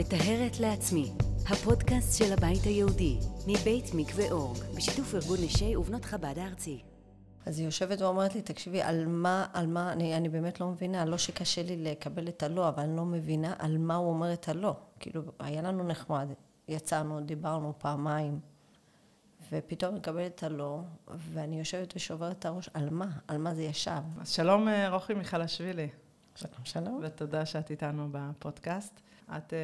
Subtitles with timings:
[0.00, 1.12] מטהרת לעצמי,
[1.46, 6.82] הפודקאסט של הבית היהודי, מבית מקווה אורג, בשיתוף ארגון נשי ובנות חב"ד הארצי.
[7.46, 11.04] אז היא יושבת ואומרת לי, תקשיבי, על מה, על מה, אני, אני באמת לא מבינה,
[11.04, 14.48] לא שקשה לי לקבל את הלא, אבל אני לא מבינה על מה הוא אומר את
[14.48, 14.76] הלא.
[15.00, 16.28] כאילו, היה לנו נחמד,
[16.68, 18.40] יצאנו, דיברנו פעמיים,
[19.52, 20.80] ופתאום מקבל את הלא,
[21.32, 23.08] ואני יושבת ושוברת את הראש, על מה?
[23.28, 24.02] על מה זה ישב?
[24.20, 25.88] אז שלום אה, רוחי מיכלשווילי.
[26.34, 27.00] שלום, שלום.
[27.02, 29.00] ותודה שאת איתנו בפודקאסט.
[29.36, 29.58] את אה,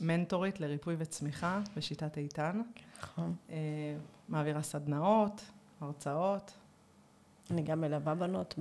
[0.00, 2.62] מנטורית לריפוי וצמיחה בשיטת איתן.
[3.02, 3.34] נכון.
[3.50, 3.56] אה,
[4.28, 5.44] מעבירה סדנאות,
[5.80, 6.52] הרצאות.
[7.50, 8.54] אני גם מלווה בנות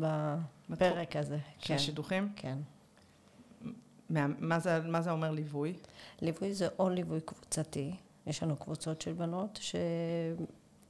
[0.69, 1.37] בפרק הזה.
[1.59, 2.29] של כן, שידוכים.
[2.35, 2.57] כן.
[4.09, 5.73] מה, מה, זה, מה זה אומר ליווי?
[6.21, 7.95] ליווי זה או ליווי קבוצתי,
[8.27, 9.75] יש לנו קבוצות של בנות ש...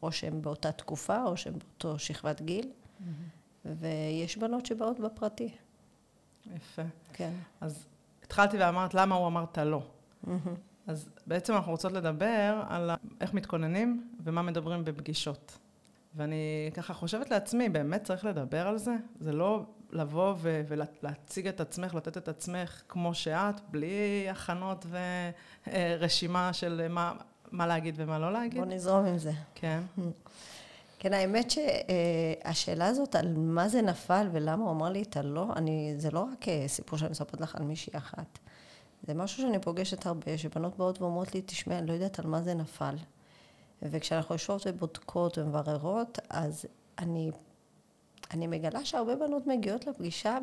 [0.02, 2.71] או שהן באותה תקופה או שהן באותו שכבת גיל,
[3.66, 5.50] ויש בנות שבאות בפרטי,
[6.55, 6.81] יפה.
[7.13, 7.33] כן.
[7.61, 7.85] אז
[8.26, 9.81] התחלתי ואמרת למה הוא אמר את הלא.
[10.23, 10.56] מהמם.
[10.88, 15.58] אז בעצם אנחנו רוצות לדבר על איך מתכוננים ומה מדברים בפגישות.
[16.16, 18.96] ואני ככה חושבת לעצמי, באמת צריך לדבר על זה?
[19.20, 24.86] זה לא לבוא ו- ולהציג את עצמך, לתת את עצמך כמו שאת, בלי הכנות
[25.68, 27.14] ורשימה של מה,
[27.52, 28.59] מה להגיד ומה לא להגיד?
[28.59, 29.31] בוא נזרום עם זה.
[29.56, 29.80] כן.
[31.06, 35.94] כן, האמת שהשאלה הזאת על מה זה נפל ולמה הוא אמר לי את הלא, אני,
[35.97, 38.39] זה לא רק אה, סיפור שאני מספרת לך על מישהי אחת.
[39.08, 42.42] זה משהו שאני פוגשת הרבה, שבנות באות ואומרות לי, תשמעי, אני לא יודעת על מה
[42.42, 42.95] זה נפל.
[43.81, 46.66] וכשאנחנו יושבות ובודקות ומבררות, אז
[47.00, 47.31] אני,
[48.31, 50.38] אני מגלה שהרבה בנות מגיעות לפגישה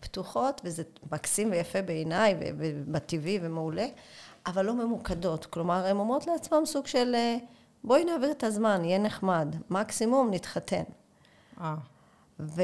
[0.00, 3.86] פתוחות, וזה מקסים ויפה בעיניי, ובטבעי ומעולה,
[4.46, 5.46] אבל לא ממוקדות.
[5.46, 7.36] כלומר, הן אומרות לעצמן סוג של, אה,
[7.84, 9.56] בואי נעביר את הזמן, יהיה נחמד.
[9.70, 10.82] מקסימום נתחתן.
[11.60, 11.74] אה.
[12.40, 12.62] ו...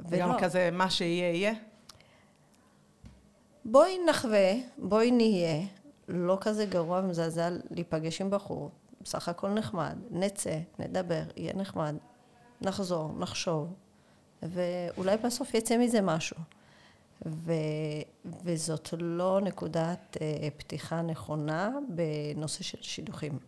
[0.00, 0.34] ולא.
[0.40, 1.54] כזה, מה שיהיה, יהיה.
[3.64, 5.66] בואי נחווה, בואי נהיה,
[6.08, 11.94] לא כזה גרוע ומזעזע להיפגש עם בחור, בסך הכל נחמד, נצא, נדבר, יהיה נחמד,
[12.60, 13.74] נחזור, נחשוב,
[14.42, 16.36] ואולי בסוף יצא מזה משהו.
[17.26, 17.52] ו...
[18.44, 23.38] וזאת לא נקודת אה, פתיחה נכונה בנושא של שידוכים.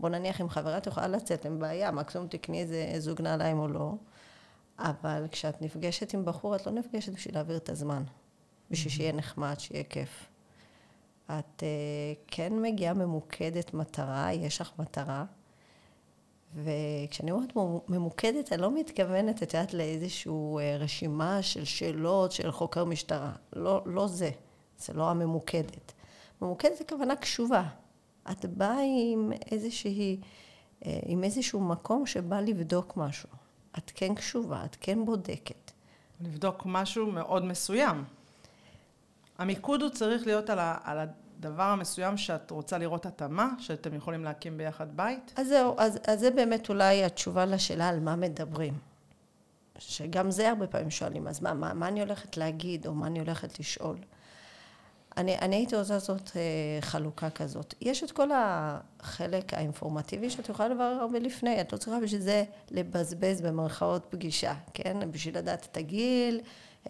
[0.00, 3.68] בוא נניח אם חברה את יכולה לצאת, אין בעיה, מקסימום תקני איזה זוג נעליים או
[3.68, 3.92] לא,
[4.78, 8.02] אבל כשאת נפגשת עם בחור, את לא נפגשת בשביל להעביר את הזמן.
[8.70, 10.26] בשביל שיהיה נחמד, שיהיה כיף.
[11.26, 11.64] את uh,
[12.26, 15.24] כן מגיעה ממוקדת מטרה, יש לך מטרה,
[16.54, 22.52] וכשאני אומרת מו- ממוקדת, אני לא מתכוונת, את יודעת, לאיזושהי uh, רשימה של שאלות של
[22.52, 23.32] חוקר משטרה.
[23.52, 24.30] לא, לא זה,
[24.78, 25.92] זה לא הממוקדת.
[26.42, 27.62] ממוקדת זה כוונה קשובה.
[28.30, 28.78] את באה
[29.12, 33.28] עם איזושהי, uh, עם איזשהו מקום שבא לבדוק משהו.
[33.78, 35.70] את כן קשובה, את כן בודקת.
[36.20, 38.04] לבדוק משהו מאוד מסוים.
[39.38, 44.24] המיקוד הוא צריך להיות על, ה, על הדבר המסוים שאת רוצה לראות התאמה, שאתם יכולים
[44.24, 45.32] להקים ביחד בית.
[45.36, 48.78] אז זהו, אז, אז זה באמת אולי התשובה לשאלה על מה מדברים.
[49.78, 53.18] שגם זה הרבה פעמים שואלים, אז מה, מה, מה אני הולכת להגיד, או מה אני
[53.18, 53.96] הולכת לשאול?
[55.16, 57.74] אני, אני הייתי רוצה לעשות אה, חלוקה כזאת.
[57.80, 62.44] יש את כל החלק האינפורמטיבי שאת יכולה לברר הרבה לפני, את לא צריכה בשביל זה
[62.70, 65.10] לבזבז במרכאות פגישה, כן?
[65.10, 66.40] בשביל לדעת את הגיל,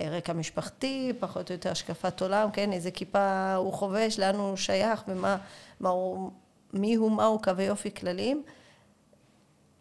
[0.00, 2.72] אה, רקע משפחתי, פחות או יותר השקפת עולם, כן?
[2.72, 5.36] איזה כיפה הוא חובש, לאן הוא שייך, ומה,
[5.80, 6.30] מה הוא,
[6.72, 8.42] מי הוא, מהו קווי יופי כלליים.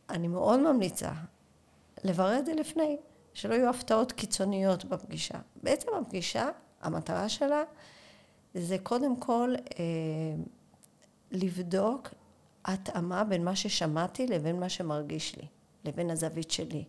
[0.09, 1.11] אני מאוד ממליצה
[2.03, 2.97] לברר את זה לפני,
[3.33, 5.37] שלא יהיו הפתעות קיצוניות בפגישה.
[5.63, 6.49] בעצם הפגישה,
[6.81, 7.63] המטרה שלה
[8.53, 9.83] זה קודם כל אה,
[11.31, 12.09] לבדוק
[12.65, 15.47] התאמה בין מה ששמעתי לבין מה שמרגיש לי,
[15.85, 16.83] לבין הזווית שלי.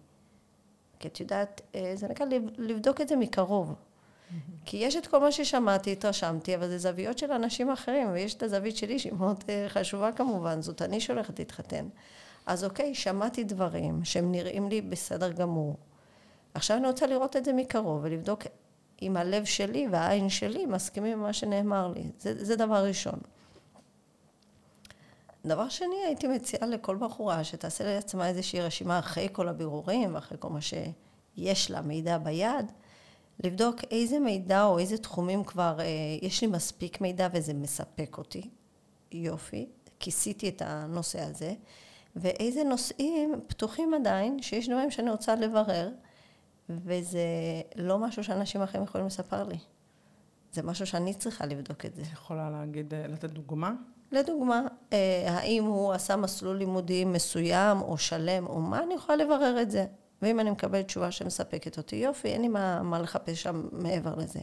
[0.99, 3.75] כי את יודעת, אה, זה נקרא לב- לבדוק את זה מקרוב.
[4.65, 8.43] כי יש את כל מה ששמעתי, התרשמתי, אבל זה זוויות של אנשים אחרים, ויש את
[8.43, 11.89] הזווית שלי שהיא מאוד אה, חשובה כמובן, זאת אני שהולכת להתחתן.
[12.47, 15.77] אז אוקיי, שמעתי דברים שהם נראים לי בסדר גמור.
[16.55, 18.43] עכשיו אני רוצה לראות את זה מקרוב ולבדוק
[19.03, 22.11] אם הלב שלי והעין שלי מסכימים עם מה שנאמר לי.
[22.19, 23.19] זה, זה דבר ראשון.
[25.47, 30.49] דבר שני, הייתי מציעה לכל בחורה שתעשה לעצמה איזושהי רשימה אחרי כל הבירורים, אחרי כל
[30.49, 32.73] מה שיש לה, מידע ביד,
[33.45, 35.85] לבדוק איזה מידע או איזה תחומים כבר, אה,
[36.23, 38.51] יש לי מספיק מידע וזה מספק אותי.
[39.13, 39.67] יופי,
[40.01, 41.55] כיסיתי את הנושא הזה.
[42.17, 45.91] ואיזה נושאים פתוחים עדיין, שיש דברים שאני רוצה לברר,
[46.69, 47.21] וזה
[47.77, 49.59] לא משהו שאנשים אחרים יכולים לספר לי.
[50.53, 52.03] זה משהו שאני צריכה לבדוק את זה.
[52.03, 53.73] את יכולה להגיד, אה, לתת דוגמה?
[54.13, 54.63] לדוגמה,
[54.93, 59.71] אה, האם הוא עשה מסלול לימודי מסוים או שלם או מה, אני יכולה לברר את
[59.71, 59.87] זה.
[60.23, 64.41] ואם אני מקבלת תשובה שמספקת אותי, יופי, אין לי מה, מה לחפש שם מעבר לזה.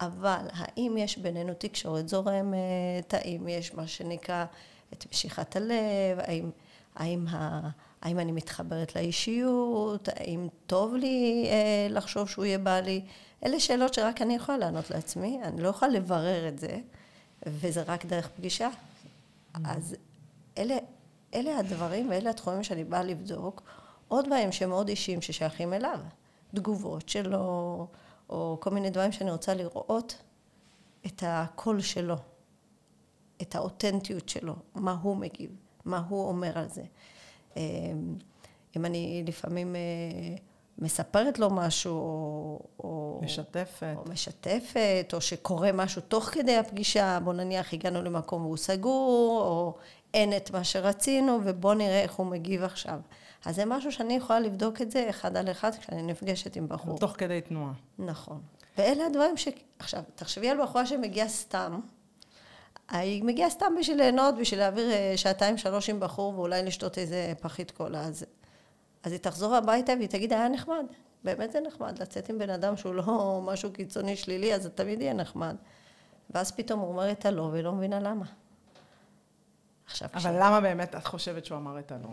[0.00, 4.44] אבל האם יש בינינו תקשורת זורמת, האם יש מה שנקרא
[4.92, 6.50] את משיכת הלב, האם,
[6.96, 7.68] האם, ה,
[8.02, 13.02] האם אני מתחברת לאישיות, האם טוב לי אה, לחשוב שהוא יהיה בעלי,
[13.44, 16.78] אלה שאלות שרק אני יכולה לענות לעצמי, אני לא יכולה לברר את זה,
[17.46, 18.68] וזה רק דרך פגישה.
[19.64, 19.96] אז
[20.58, 20.76] אלה,
[21.34, 23.62] אלה הדברים ואלה התחומים שאני באה לבדוק.
[24.08, 25.98] עוד דברים שהם מאוד אישיים ששייכים אליו.
[26.54, 27.86] תגובות שלו,
[28.30, 30.16] או כל מיני דברים שאני רוצה לראות
[31.06, 32.16] את הקול שלו,
[33.42, 35.50] את האותנטיות שלו, מה הוא מגיב,
[35.84, 36.82] מה הוא אומר על זה.
[37.58, 38.14] אמ,
[38.76, 39.80] אם אני לפעמים אה,
[40.78, 41.94] מספרת לו משהו,
[42.78, 43.20] או...
[43.22, 43.94] משתפת.
[43.96, 49.74] או משתפת, או שקורה משהו תוך כדי הפגישה, בוא נניח הגענו למקום והוא סגור, או
[50.14, 53.00] אין את מה שרצינו, ובוא נראה איך הוא מגיב עכשיו.
[53.44, 56.98] אז זה משהו שאני יכולה לבדוק את זה אחד על אחד כשאני נפגשת עם בחור.
[56.98, 57.72] תוך כדי תנועה.
[57.98, 58.40] נכון.
[58.78, 59.48] ואלה הדברים ש...
[59.78, 61.80] עכשיו, תחשבי על בחורה שמגיעה סתם.
[62.88, 67.32] היא מגיעה סתם בשביל ליהנות, בשביל להעביר אה, שעתיים שלוש עם בחור ואולי לשתות איזה
[67.40, 68.00] פחית קולה.
[68.00, 68.24] אז,
[69.02, 70.84] אז היא תחזור הביתה והיא תגיד, היה נחמד.
[71.24, 75.00] באמת זה נחמד, לצאת עם בן אדם שהוא לא משהו קיצוני שלילי, אז זה תמיד
[75.00, 75.56] יהיה נחמד.
[76.30, 78.24] ואז פתאום הוא אומר את הלא, והיא לא מבינה למה.
[79.86, 80.36] עכשיו, אבל כש...
[80.40, 82.08] למה באמת את חושבת שהוא אמר את הלא?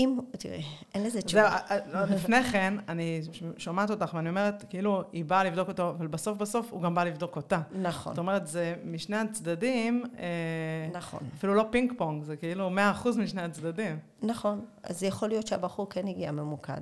[0.00, 0.62] אם, תראי,
[0.94, 1.50] אין לזה תשובה.
[1.50, 3.20] זהו, אה, אה, לפני כן, אני
[3.58, 7.04] שומעת אותך ואני אומרת, כאילו, היא באה לבדוק אותו, אבל בסוף בסוף הוא גם בא
[7.04, 7.60] לבדוק אותה.
[7.82, 8.12] נכון.
[8.12, 11.20] זאת אומרת, זה משני הצדדים, אה, נכון.
[11.36, 13.98] אפילו לא פינג פונג, זה כאילו מאה אחוז משני הצדדים.
[14.22, 14.64] נכון.
[14.82, 16.80] אז יכול להיות שהבחור כן הגיע ממוקד,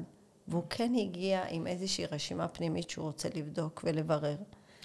[0.49, 4.37] והוא כן הגיע עם איזושהי רשימה פנימית שהוא רוצה לבדוק ולברר.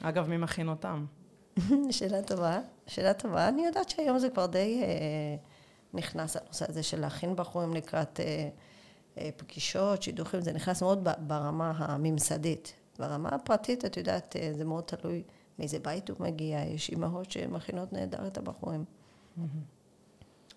[0.01, 1.06] אגב, מי מכין אותם?
[1.91, 3.47] שאלה טובה, שאלה טובה.
[3.47, 4.81] אני יודעת שהיום זה כבר די...
[4.83, 5.53] אה,
[5.94, 8.50] נכנס הנושא הזה של להכין בחורים לקראת אה,
[9.18, 12.74] אה, פגישות, שידוכים, זה נכנס מאוד ברמה הממסדית.
[13.00, 15.24] ברמה הפרטית, את יודעת, אה, זה מאוד תלוי
[15.60, 18.86] מאיזה בית הוא מגיע, יש אימהות שמכינות נהדר את הבחורים.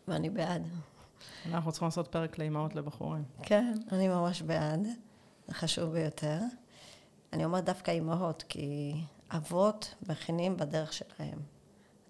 [0.09, 0.69] ואני בעד.
[1.47, 3.25] אנחנו צריכים לעשות פרק לאימהות לבחורים.
[3.43, 4.87] כן, אני ממש בעד,
[5.49, 6.38] זה חשוב ביותר.
[7.33, 8.94] אני אומרת דווקא אימהות, כי
[9.31, 11.38] אבות מכינים בדרך שלהם.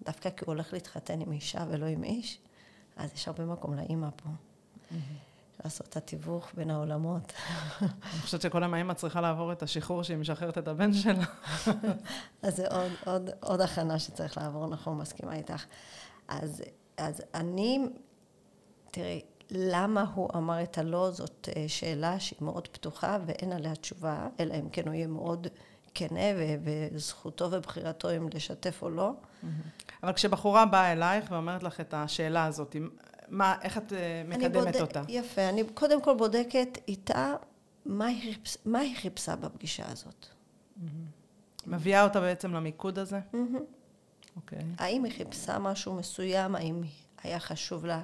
[0.05, 2.39] דווקא כי הוא הולך להתחתן עם אישה ולא עם איש,
[2.97, 4.29] אז יש הרבה מקום לאימא פה.
[5.63, 7.33] לעשות את התיווך בין העולמות.
[7.81, 11.25] אני חושבת שכל יום האימא צריכה לעבור את השחרור שהיא משחררת את הבן שלה.
[12.41, 15.65] אז זה עוד, עוד, עוד הכנה שצריך לעבור, נכון, מסכימה איתך.
[16.27, 16.63] אז,
[16.97, 17.79] אז אני,
[18.91, 19.21] תראי,
[19.51, 24.53] למה הוא אמר את הלא, זאת אה, שאלה שהיא מאוד פתוחה ואין עליה תשובה, אלא
[24.53, 25.47] אם כן הוא יהיה מאוד
[25.93, 26.19] כנה
[26.63, 29.11] וזכותו ובחירתו אם לשתף או לא.
[30.03, 32.75] אבל כשבחורה באה אלייך ואומרת לך את השאלה הזאת,
[33.27, 35.01] מה, איך את אה, מקדמת בודק, אותה?
[35.07, 37.35] יפה, אני קודם כל בודקת איתה
[37.85, 40.25] מה היא, חיפש, מה היא חיפשה בפגישה הזאת.
[41.67, 43.19] מביאה אותה בעצם למיקוד הזה?
[44.35, 44.59] אוקיי.
[44.59, 44.63] Okay.
[44.77, 46.55] האם היא חיפשה משהו מסוים?
[46.55, 46.81] האם
[47.23, 48.01] היה חשוב לה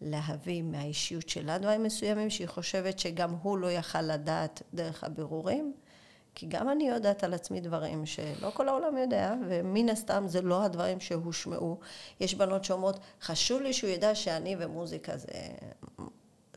[0.00, 5.74] להביא מהאישיות שלה דברים מסוימים שהיא חושבת שגם הוא לא יכל לדעת דרך הבירורים?
[6.34, 10.62] כי גם אני יודעת על עצמי דברים שלא כל העולם יודע, ומן הסתם זה לא
[10.62, 11.78] הדברים שהושמעו.
[12.20, 15.28] יש בנות שאומרות, חשוב לי שהוא ידע שאני ומוזיקה זה...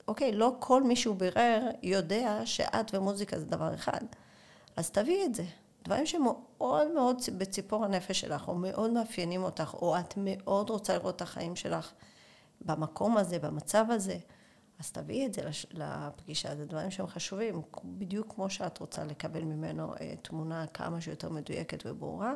[0.08, 4.02] אוקיי, לא כל מי שהוא בירר יודע שאת ומוזיקה זה דבר אחד.
[4.76, 5.44] אז תביאי את זה.
[5.84, 11.16] דברים שמאוד מאוד בציפור הנפש שלך, או מאוד מאפיינים אותך, או את מאוד רוצה לראות
[11.16, 11.92] את החיים שלך
[12.62, 14.18] במקום הזה, במצב הזה.
[14.80, 15.42] אז תביאי את זה
[15.74, 21.30] לפגישה, זה דברים שהם חשובים, בדיוק כמו שאת רוצה לקבל ממנו אה, תמונה כמה שיותר
[21.30, 22.34] מדויקת וברורה.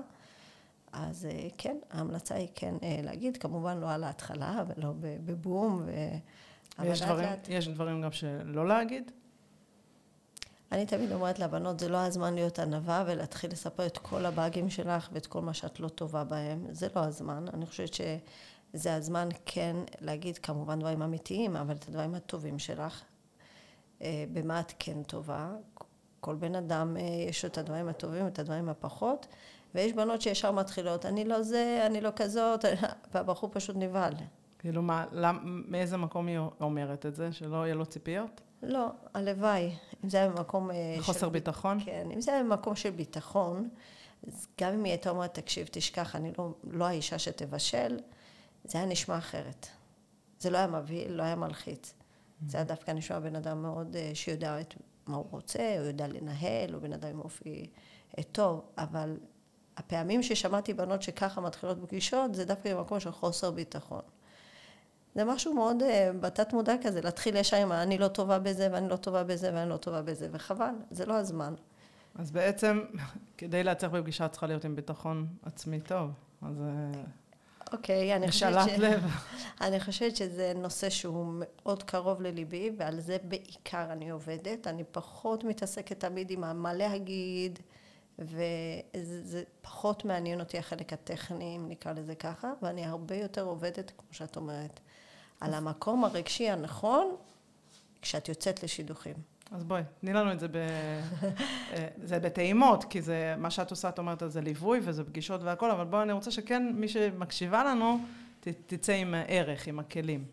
[0.91, 5.81] אז אה, כן, ההמלצה היא כן אה, להגיד, כמובן לא על ההתחלה ולא בבום.
[5.85, 5.91] ו...
[6.83, 7.47] יש דברים, לאט...
[7.49, 9.11] יש דברים גם שלא להגיד?
[10.71, 15.09] אני תמיד אומרת לבנות, זה לא הזמן להיות ענווה ולהתחיל לספר את כל הבאגים שלך
[15.11, 17.45] ואת כל מה שאת לא טובה בהם, זה לא הזמן.
[17.53, 18.01] אני חושבת ש...
[18.73, 23.01] זה הזמן כן להגיד כמובן דברים אמיתיים, אבל את הדברים הטובים שלך,
[24.01, 25.49] אה, במה את כן טובה.
[26.19, 29.27] כל בן אדם אה, יש לו את הדברים הטובים, את הדברים הפחות,
[29.75, 32.65] ויש בנות שישר מתחילות, אני לא זה, אני לא כזאת,
[33.13, 34.13] והבחור פשוט נבהל.
[34.59, 37.31] כאילו מה, למ, מאיזה מקום היא אומרת את זה?
[37.31, 38.41] שלא יהיה לו ציפיות?
[38.63, 39.71] לא, הלוואי.
[40.03, 40.71] אם זה היה במקום...
[40.71, 41.29] אה, חוסר של...
[41.29, 41.79] ביטחון?
[41.85, 43.69] כן, אם זה היה במקום של ביטחון,
[44.27, 47.97] אז גם אם היא הייתה אומרת, תקשיב, תשכח, אני לא, לא האישה שתבשל,
[48.63, 49.67] זה היה נשמע אחרת.
[50.39, 51.93] זה לא היה מבהיל, לא היה מלחיץ.
[52.47, 54.73] זה היה דווקא נשמע בן אדם מאוד אה, שיודע את
[55.07, 57.69] מה הוא רוצה, הוא יודע לנהל, הוא בן אדם עם אופי
[58.17, 59.17] אה, טוב, אבל
[59.77, 64.01] הפעמים ששמעתי בנות שככה מתחילות פגישות, זה דווקא במקום של חוסר ביטחון.
[65.15, 68.89] זה משהו מאוד אה, בתת מודע כזה, להתחיל ישר עם אני לא טובה בזה, ואני
[68.89, 71.53] לא טובה בזה, ואני לא טובה בזה, וחבל, זה לא הזמן.
[72.15, 72.81] אז בעצם,
[73.37, 76.11] כדי להצליח בפגישה צריכה להיות עם ביטחון עצמי טוב.
[76.41, 76.63] אז
[77.71, 79.03] אוקיי, אני חושבת משאלת לב.
[79.61, 84.67] אני חושבת שזה נושא שהוא מאוד קרוב לליבי, ועל זה בעיקר אני עובדת.
[84.67, 87.59] אני פחות מתעסקת תמיד עם מה להגיד,
[88.19, 93.91] וזה זה פחות מעניין אותי החלק הטכני, אם נקרא לזה ככה, ואני הרבה יותר עובדת,
[93.97, 94.79] כמו שאת אומרת,
[95.39, 97.15] על המקום הרגשי הנכון
[98.01, 99.30] כשאת יוצאת לשידוכים.
[99.51, 100.55] אז בואי, תני לנו את זה ב...
[101.73, 105.71] אה, זה בטעימות, כי זה, מה שאת עושה, את אומרת, זה ליווי וזה פגישות והכל,
[105.71, 107.99] אבל בואי, אני רוצה שכן, מי שמקשיבה לנו,
[108.39, 110.25] ת, תצא עם ערך, עם הכלים.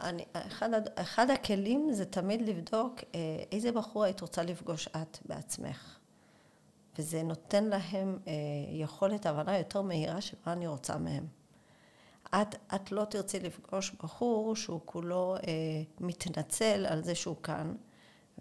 [0.00, 3.20] אני, אחד, אחד הכלים זה תמיד לבדוק אה,
[3.52, 5.98] איזה בחור היית רוצה לפגוש את בעצמך.
[6.98, 8.32] וזה נותן להם אה,
[8.70, 11.26] יכולת הבנה יותר מהירה של מה אני רוצה מהם.
[12.34, 15.42] את, את לא תרצי לפגוש בחור שהוא כולו אה,
[16.00, 17.74] מתנצל על זה שהוא כאן,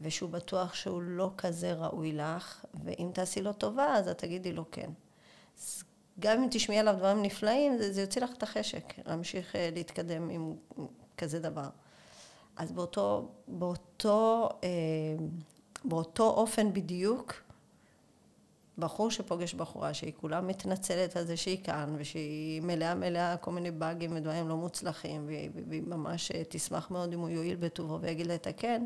[0.02, 4.66] ושהוא בטוח שהוא לא כזה ראוי לך, ואם תעשי לו טובה, אז את תגידי לו
[4.72, 4.90] כן.
[6.20, 10.30] גם אם תשמעי עליו דברים נפלאים, זה, זה יוציא לך את החשק להמשיך אה, להתקדם
[10.30, 10.56] עם
[11.18, 11.70] כזה דבר.
[12.56, 14.70] אז באותו, באותו, אה,
[15.86, 17.34] באותו אופן בדיוק,
[18.80, 23.72] בחור שפוגש בחורה שהיא כולה מתנצלת על זה שהיא כאן ושהיא מלאה מלאה כל מיני
[23.72, 25.26] באגים ודברים לא מוצלחים
[25.68, 28.86] והיא ממש אה, תשמח מאוד אם הוא יועיל בטובו ויגיד לה את הכן,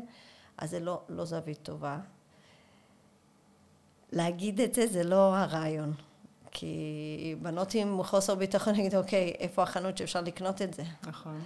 [0.58, 1.98] אז זה לא, לא זווית טובה.
[4.12, 5.92] להגיד את זה זה לא הרעיון.
[6.50, 10.82] כי בנות עם חוסר ביטחון יגידו, אוקיי, איפה החנות שאפשר לקנות את זה?
[11.06, 11.40] נכון.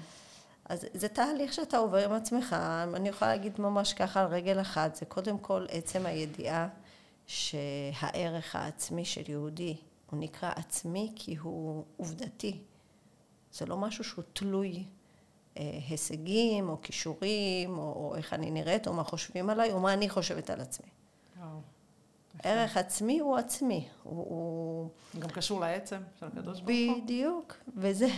[0.64, 2.56] אז זה תהליך שאתה עובר עם עצמך,
[2.94, 6.68] אני יכולה להגיד ממש ככה על רגל אחת, זה קודם כל עצם הידיעה
[7.26, 9.76] שהערך העצמי של יהודי
[10.10, 12.58] הוא נקרא עצמי כי הוא עובדתי.
[13.52, 14.84] זה לא משהו שהוא תלוי
[15.88, 20.08] הישגים או כישורים או, או איך אני נראית או מה חושבים עליי או מה אני
[20.08, 20.88] חושבת על עצמי.
[21.38, 21.60] וואו.
[22.42, 23.88] ערך עצמי הוא עצמי.
[24.02, 24.88] הוא, הוא...
[25.18, 27.02] גם קשור לעצם של הקדוש ברוך הוא.
[27.04, 27.56] בדיוק.
[27.76, 28.08] וזה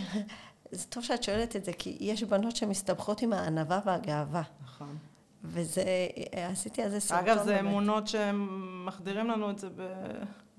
[0.71, 4.41] זה טוב שאת שואלת את זה, כי יש בנות שמסתבכות עם הענווה והגאווה.
[4.63, 4.97] נכון.
[5.43, 5.83] וזה,
[6.31, 7.29] עשיתי על זה סרטון.
[7.29, 7.59] אגב, זה באמת.
[7.59, 9.69] אמונות שהם מחדירים לנו את זה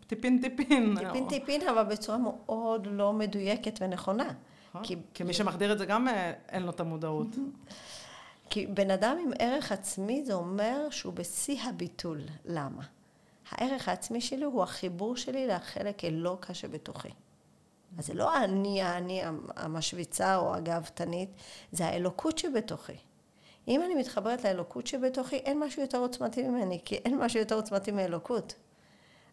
[0.01, 0.95] בטיפין טיפין.
[0.99, 4.33] טיפין טיפין, אבל בצורה מאוד לא מדויקת ונכונה.
[4.75, 4.85] נכון.
[5.15, 7.27] כי- מי שמחדיר את זה גם אה, אין לו את המודעות.
[8.51, 12.21] כי בן אדם עם ערך עצמי זה אומר שהוא בשיא הביטול.
[12.45, 12.83] למה?
[13.51, 17.09] הערך העצמי שלי הוא החיבור שלי לחלק אלוקה שבתוכי.
[17.99, 19.23] אז זה לא אני, האני
[19.57, 21.29] המשוויצה או הגאוותנית,
[21.73, 22.97] זה האלוקות שבתוכי.
[23.69, 27.91] אם אני מתחברת לאלוקות שבתוכי, אין משהו יותר עוצמתי ממני, כי אין משהו יותר עוצמתי
[27.91, 28.55] מאלוקות.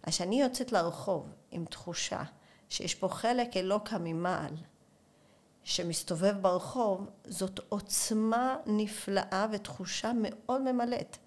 [0.03, 2.23] אז כשאני יוצאת לרחוב עם תחושה
[2.69, 4.53] שיש פה חלק אלוקה ממעל,
[5.63, 11.17] שמסתובב ברחוב, זאת עוצמה נפלאה ותחושה מאוד ממלאת.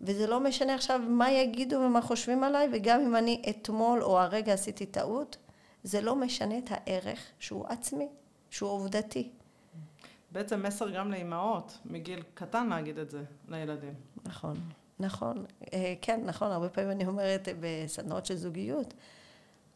[0.00, 4.52] וזה לא משנה עכשיו מה יגידו ומה חושבים עליי, וגם אם אני אתמול או הרגע
[4.52, 5.36] עשיתי טעות,
[5.82, 8.08] זה לא משנה את הערך שהוא עצמי,
[8.50, 9.30] שהוא עובדתי.
[10.32, 13.94] בעצם מסר גם לאימהות, מגיל קטן להגיד את זה לילדים.
[14.24, 14.56] נכון,
[15.00, 15.44] נכון.
[15.72, 18.94] אה, כן, נכון, הרבה פעמים אני אומרת אה, בסדנאות של זוגיות,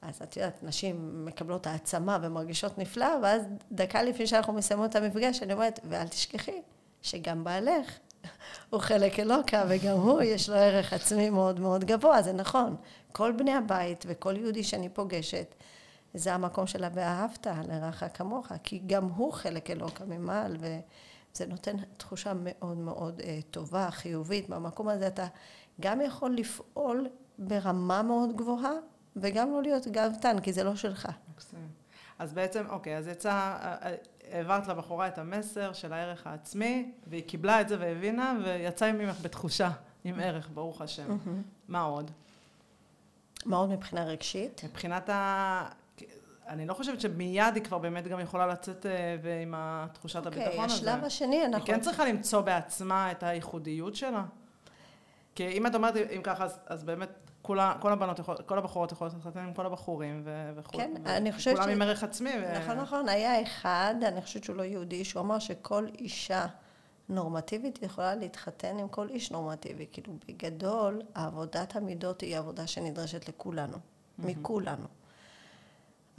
[0.02, 3.42] אז את יודעת, נשים מקבלות העצמה ומרגישות נפלא, ואז
[3.72, 6.62] דקה לפני שאנחנו מסיימות את המפגש, אני אומרת, ואל תשכחי
[7.02, 7.98] שגם בעלך
[8.70, 12.76] הוא חלק אלוקה, וגם הוא, יש לו ערך עצמי מאוד מאוד גבוה, זה נכון.
[13.12, 15.54] כל בני הבית וכל יהודי שאני פוגשת,
[16.14, 22.32] זה המקום של ה"ואהבת לרעך כמוך", כי גם הוא חלק אלוקה ממעל, וזה נותן תחושה
[22.36, 24.48] מאוד מאוד אה, טובה, חיובית.
[24.48, 25.26] במקום הזה אתה
[25.80, 28.72] גם יכול לפעול ברמה מאוד גבוהה,
[29.16, 31.08] וגם לא להיות גאוותן, כי זה לא שלך.
[31.34, 31.68] מקסים.
[32.18, 33.94] אז בעצם, אוקיי, אז יצא, אה, אה,
[34.32, 39.70] העברת לבחורה את המסר של הערך העצמי, והיא קיבלה את זה והבינה, ויצאה ממך בתחושה,
[40.04, 41.16] עם ערך, ברוך השם.
[41.68, 42.10] מה עוד?
[43.44, 44.64] מה עוד מבחינה רגשית?
[44.64, 45.68] מבחינת ה...
[46.48, 49.54] אני לא חושבת שמיד היא כבר באמת גם יכולה לצאת אה, ועם
[49.92, 50.74] תחושת אוקיי, הביטחון הזה.
[50.74, 51.66] השלב השני, אנחנו...
[51.66, 54.24] היא כן צריכה למצוא בעצמה את הייחודיות שלה.
[55.34, 58.92] כי אם את אומרת, אם ככה, אז, אז באמת כולה, כל הבנות, יכול, כל הבחורות
[58.92, 60.78] יכולות להתחתן עם כל הבחורים ו- וכו'.
[60.78, 62.30] כן, ו- אני חושבת כולם ש- עם ערך עצמי.
[62.42, 62.58] ו...
[62.58, 63.08] נכון, נכון.
[63.08, 66.46] היה אחד, אני חושבת שהוא לא יהודי, שהוא אמר שכל אישה
[67.08, 69.86] נורמטיבית יכולה להתחתן עם כל איש נורמטיבי.
[69.92, 73.76] כאילו, בגדול, עבודת המידות היא עבודה שנדרשת לכולנו,
[74.18, 74.86] מכולנו.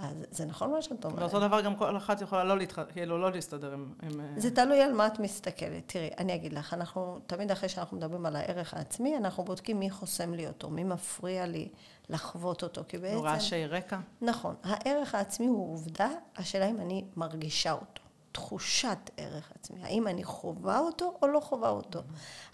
[0.01, 1.19] אז זה נכון מה שאת אומרת.
[1.19, 2.79] ואותו דבר גם כל אחת יכולה לא, להתח...
[2.93, 3.93] כאילו, לא להסתדר עם...
[4.03, 5.83] אה, זה תלוי על מה את מסתכלת.
[5.85, 9.89] תראי, אני אגיד לך, אנחנו, תמיד אחרי שאנחנו מדברים על הערך העצמי, אנחנו בודקים מי
[9.89, 11.69] חוסם לי אותו, מי מפריע לי
[12.09, 13.19] לחוות אותו, כי בעצם...
[13.19, 13.97] רעשי רקע.
[14.21, 14.55] נכון.
[14.63, 18.01] הערך העצמי הוא עובדה, השאלה אם אני מרגישה אותו.
[18.31, 19.79] תחושת ערך עצמי.
[19.83, 21.99] האם אני חווה אותו או לא חווה אותו?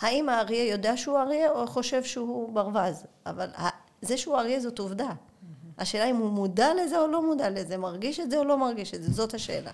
[0.01, 3.06] האם האריה יודע שהוא אריה או חושב שהוא ברווז?
[3.25, 3.50] אבל
[4.01, 5.10] זה שהוא אריה זאת עובדה.
[5.77, 8.93] השאלה אם הוא מודע לזה או לא מודע לזה, מרגיש את זה או לא מרגיש
[8.93, 9.72] את זה, זאת השאלה.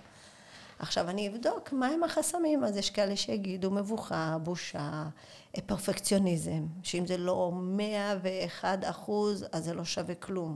[0.80, 5.04] עכשיו אני אבדוק מהם החסמים, אז יש כאלה שיגידו מבוכה, בושה,
[5.66, 10.56] פרפקציוניזם, שאם זה לא 101 אחוז אז זה לא שווה כלום.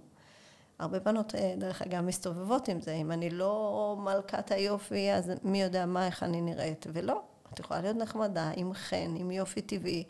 [0.79, 5.61] הרבה בנות אה, דרך אגב מסתובבות עם זה, אם אני לא מלכת היופי אז מי
[5.61, 7.21] יודע מה, איך אני נראית, ולא,
[7.53, 10.03] את יכולה להיות נחמדה, עם חן, עם יופי טבעי,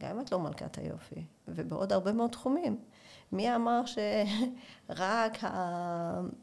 [0.00, 2.78] גם אם את לא מלכת היופי, ובעוד הרבה מאוד תחומים.
[3.32, 5.38] מי אמר שרק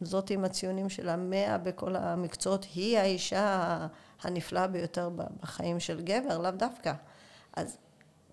[0.01, 3.77] זאת עם הציונים של המאה בכל המקצועות היא האישה
[4.22, 5.10] הנפלאה ביותר
[5.41, 6.38] בחיים של גבר?
[6.38, 6.93] לאו דווקא.
[7.53, 7.77] אז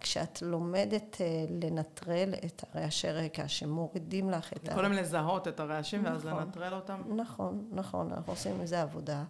[0.01, 4.75] כשאת לומדת אה, לנטרל את הרעשי רקע שמורידים לך את ה...
[4.75, 7.03] קודם לזהות את הרעשים נכון, ואז לנטרל אותם?
[7.17, 9.25] נכון, נכון, אנחנו עושים מזה עבודה.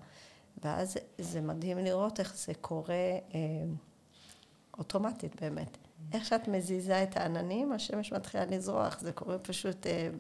[0.65, 2.95] ואז זה מדהים לראות איך זה קורה
[3.35, 3.41] אה,
[4.79, 5.77] אוטומטית באמת.
[6.13, 10.11] איך שאת מזיזה את העננים, השמש מתחילה לזרוח, זה קורה פשוט אה,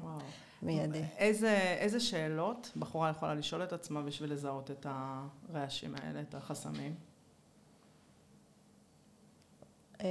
[0.62, 1.02] מיידי.
[1.18, 6.94] איזה, איזה שאלות בחורה יכולה לשאול את עצמה בשביל לזהות את הרעשים האלה, את החסמים?
[10.00, 10.06] אה,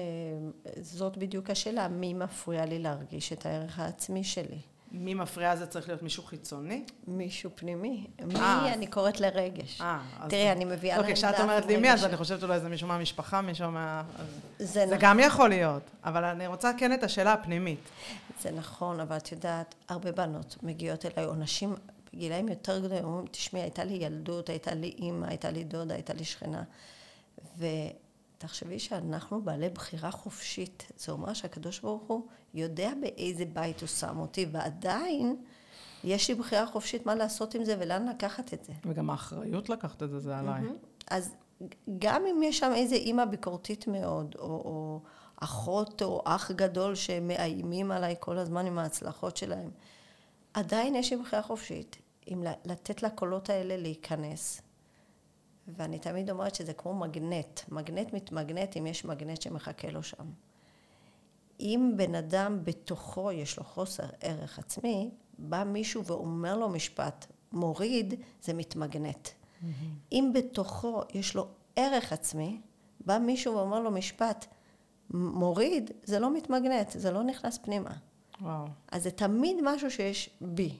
[0.81, 4.59] זאת בדיוק השאלה, מי מפריע לי להרגיש את הערך העצמי שלי?
[4.99, 6.83] מי מפריע זה צריך להיות מישהו חיצוני?
[7.07, 8.07] מישהו פנימי.
[8.25, 9.81] מי אה, אני קוראת לרגש.
[9.81, 12.87] אה, תראי, אני מביאה אוקיי, כשאת אומרת לי מי, אז אני חושבת אולי זה מישהו
[12.87, 14.03] מהמשפחה, מישהו מה...
[14.59, 14.97] זה נכון.
[14.99, 17.79] גם יכול להיות, אבל אני רוצה כן את השאלה הפנימית.
[18.41, 21.75] זה נכון, אבל את יודעת, הרבה בנות מגיעות אליי, או נשים
[22.13, 26.13] בגילאים יותר גדולים, אומרים, תשמעי, הייתה לי ילדות, הייתה לי אימא, הייתה לי דודה, הייתה
[26.13, 26.63] לי שכנה.
[28.37, 30.91] תחשבי שאנחנו בעלי בחירה חופשית.
[30.97, 35.35] זה אומר שהקדוש ברוך הוא יודע באיזה בית הוא שם אותי, ועדיין
[36.03, 38.73] יש לי בחירה חופשית מה לעשות עם זה ולאן לקחת את זה.
[38.85, 40.61] וגם האחריות לקחת את זה, זה עליי.
[41.11, 41.35] אז
[41.99, 45.01] גם אם יש שם איזה אימא ביקורתית מאוד, או, או
[45.37, 49.69] אחות או אח גדול שמאיימים עליי כל הזמן עם ההצלחות שלהם,
[50.53, 51.97] עדיין יש לי בחירה חופשית.
[52.33, 54.61] אם לתת לקולות האלה להיכנס,
[55.67, 57.59] ואני תמיד אומרת שזה כמו מגנט.
[57.69, 60.25] מגנט מתמגנט אם יש מגנט שמחכה לו שם.
[61.59, 68.13] אם בן אדם בתוכו יש לו חוסר ערך עצמי, בא מישהו ואומר לו משפט מוריד,
[68.41, 69.27] זה מתמגנט.
[69.27, 69.65] Mm-hmm.
[70.11, 72.61] אם בתוכו יש לו ערך עצמי,
[73.05, 74.45] בא מישהו ואומר לו משפט
[75.13, 77.91] מוריד, זה לא מתמגנט, זה לא נכנס פנימה.
[78.41, 78.65] וואו.
[78.91, 80.77] אז זה תמיד משהו שיש בי.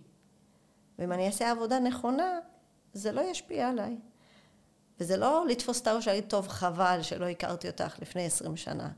[1.00, 2.40] ואם אני אעשה עבודה נכונה,
[2.94, 3.98] זה לא ישפיע עליי.
[5.00, 8.90] וזה לא לתפוס את הראש ולהגיד, טוב, חבל שלא הכרתי אותך לפני עשרים שנה.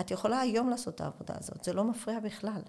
[0.00, 2.60] את יכולה היום לעשות את העבודה הזאת, זה לא מפריע בכלל.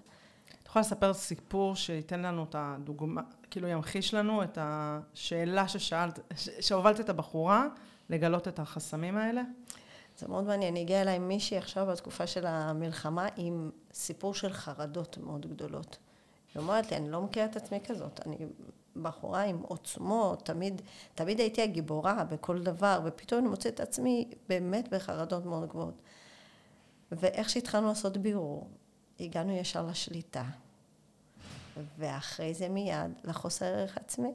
[0.62, 6.20] את יכולה לספר סיפור שייתן לנו את הדוגמה, כאילו ימחיש לנו את השאלה ששאלת,
[6.60, 7.68] שהובלת את הבחורה
[8.10, 9.42] לגלות את החסמים האלה?
[10.18, 10.76] זה מאוד מעניין.
[10.76, 15.98] הגיעה אליי מישהי עכשיו בתקופה של המלחמה עם סיפור של חרדות מאוד גדולות.
[16.54, 18.20] היא אומרת לי, אני לא מכירה את עצמי כזאת.
[18.26, 18.38] אני
[19.04, 20.82] בחורה עם עוצמות, תמיד,
[21.16, 26.02] תמיד הייתי הגיבורה בכל דבר, ופתאום אני מוצאת את עצמי באמת בחרדות מאוד גבוהות.
[27.12, 28.70] ואיך שהתחלנו לעשות בירור,
[29.20, 30.44] הגענו ישר לשליטה,
[31.98, 34.34] ואחרי זה מיד לחוסר ערך עצמי.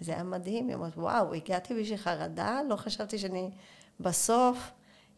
[0.00, 3.50] זה היה מדהים, היא אומרת, וואו, הגעתי בשביל חרדה, לא חשבתי שאני
[4.00, 4.70] בסוף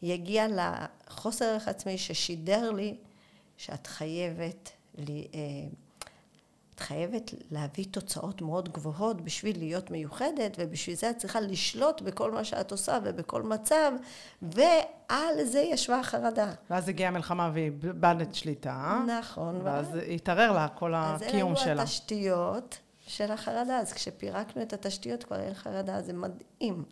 [0.03, 2.97] יגיע לחוסר ערך עצמי ששידר לי
[3.57, 5.41] שאת חייבת לי, אה,
[6.77, 12.31] את חייבת להביא תוצאות מאוד גבוהות בשביל להיות מיוחדת, ובשביל זה את צריכה לשלוט בכל
[12.31, 13.93] מה שאת עושה ובכל מצב,
[14.43, 16.53] ועל זה ישבה החרדה.
[16.71, 19.05] ואז הגיעה המלחמה ואיבדת שליטה.
[19.21, 19.61] נכון.
[19.65, 19.87] ואז.
[20.15, 21.63] התערער לה כל הקיום שלה.
[21.63, 23.79] אז אלה היו התשתיות של החרדה.
[23.79, 26.85] אז כשפירקנו את התשתיות כבר אין חרדה, זה מדהים.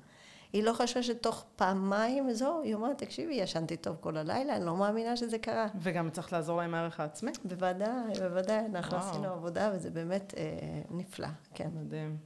[0.54, 4.76] היא לא חשבה שתוך פעמיים זהו, היא אומרת, תקשיבי, ישנתי טוב כל הלילה, אני לא
[4.76, 5.66] מאמינה שזה קרה.
[5.80, 7.30] וגם צריך לעזור לה עם הערך העצמי?
[7.44, 9.10] בוודאי, בוודאי, אנחנו וואו.
[9.10, 10.42] עשינו עבודה וזה באמת אה,
[10.90, 11.68] נפלא, כן.
[11.74, 12.16] מדהים.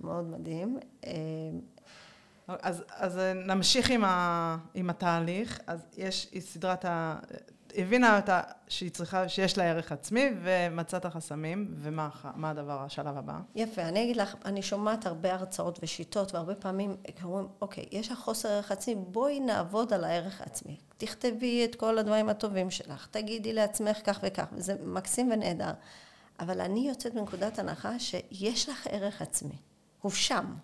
[0.00, 0.78] מאוד מדהים.
[1.06, 1.12] אה,
[2.48, 7.18] אז, אז נמשיך עם, ה, עם התהליך, אז יש סדרת ה...
[7.76, 12.10] הבינה אותה שהיא צריכה, שיש לה ערך עצמי, ומצאת חסמים, ומה
[12.42, 13.38] הדבר, השלב הבא?
[13.54, 18.18] יפה, אני אגיד לך, אני שומעת הרבה הרצאות ושיטות, והרבה פעמים אומרים, אוקיי, יש לך
[18.18, 20.76] חוסר ערך עצמי, בואי נעבוד על הערך העצמי.
[20.96, 25.72] תכתבי את כל הדברים הטובים שלך, תגידי לעצמך כך וכך, וזה מקסים ונהדר.
[26.40, 29.56] אבל אני יוצאת מנקודת הנחה שיש לך ערך עצמי.
[30.00, 30.54] הוא שם.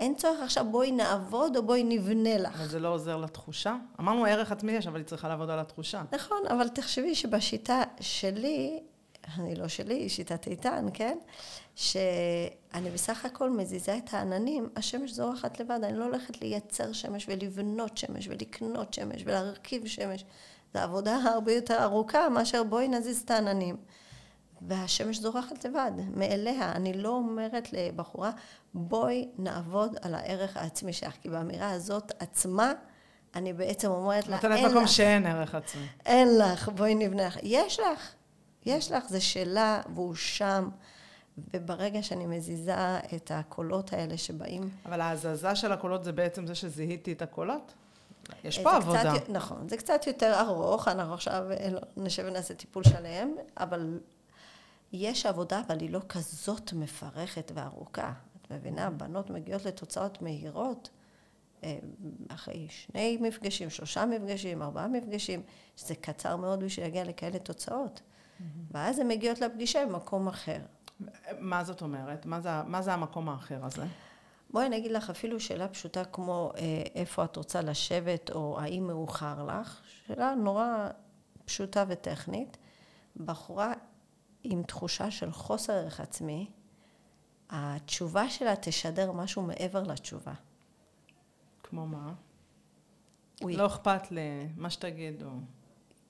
[0.00, 2.54] אין צורך עכשיו בואי נעבוד או בואי נבנה לך.
[2.54, 3.76] אבל זה לא עוזר לתחושה?
[4.00, 6.02] אמרנו ערך עצמי יש, אבל היא צריכה לעבוד על התחושה.
[6.12, 8.80] נכון, אבל תחשבי שבשיטה שלי,
[9.38, 11.18] אני לא שלי, היא שיטת איתן, כן?
[11.74, 17.96] שאני בסך הכל מזיזה את העננים, השמש זורחת לבד, אני לא הולכת לייצר שמש ולבנות
[17.96, 20.24] שמש ולקנות שמש ולהרכיב שמש.
[20.74, 23.76] זו עבודה הרבה יותר ארוכה מאשר בואי נזיז את העננים.
[24.62, 26.72] והשמש זורחת לבד, מאליה.
[26.72, 28.30] אני לא אומרת לבחורה,
[28.74, 32.72] בואי נעבוד על הערך העצמי שלך, כי באמירה הזאת עצמה,
[33.34, 34.58] אני בעצם אומרת לה, אין לך.
[34.58, 35.86] נותנת מקום שאין ערך עצמי.
[36.06, 37.38] אין לך, בואי נבנה לך.
[37.42, 38.12] יש לך,
[38.66, 40.68] יש לך, זה שלה, והוא שם.
[41.54, 44.70] וברגע שאני מזיזה את הקולות האלה שבאים...
[44.86, 47.72] אבל ההזזה של הקולות זה בעצם זה שזיהיתי את הקולות?
[48.44, 49.14] יש פה עבודה.
[49.14, 53.98] קצת, נכון, זה קצת יותר ארוך, אנחנו עכשיו לא, נשב ונעשה טיפול שלם, אבל
[54.92, 58.12] יש עבודה, אבל היא לא כזאת מפרכת וארוכה.
[58.42, 58.90] את מבינה?
[58.90, 60.90] בנות מגיעות לתוצאות מהירות
[61.64, 61.78] אה,
[62.28, 65.42] אחרי שני מפגשים, שלושה מפגשים, ארבעה מפגשים,
[65.76, 68.00] שזה קצר מאוד בשביל להגיע לכאלה תוצאות.
[68.70, 70.58] ואז הן מגיעות לפגישה במקום אחר.
[71.38, 72.26] מה זאת אומרת?
[72.26, 73.84] מה זה, מה זה המקום האחר הזה?
[74.50, 78.86] בואי אני אגיד לך אפילו שאלה פשוטה כמו אה, איפה את רוצה לשבת או האם
[78.86, 80.88] מאוחר לך, שאלה נורא
[81.44, 82.56] פשוטה וטכנית.
[83.16, 83.72] בחורה
[84.42, 86.50] עם תחושה של חוסר ערך עצמי,
[87.50, 90.34] התשובה שלה תשדר משהו מעבר לתשובה.
[91.62, 92.12] כמו מה?
[93.42, 93.46] Oui.
[93.48, 95.30] לא אכפת לי, מה שתגידו.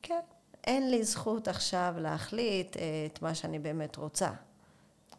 [0.03, 0.21] כן.
[0.65, 4.31] אין לי זכות עכשיו להחליט אה, את מה שאני באמת רוצה.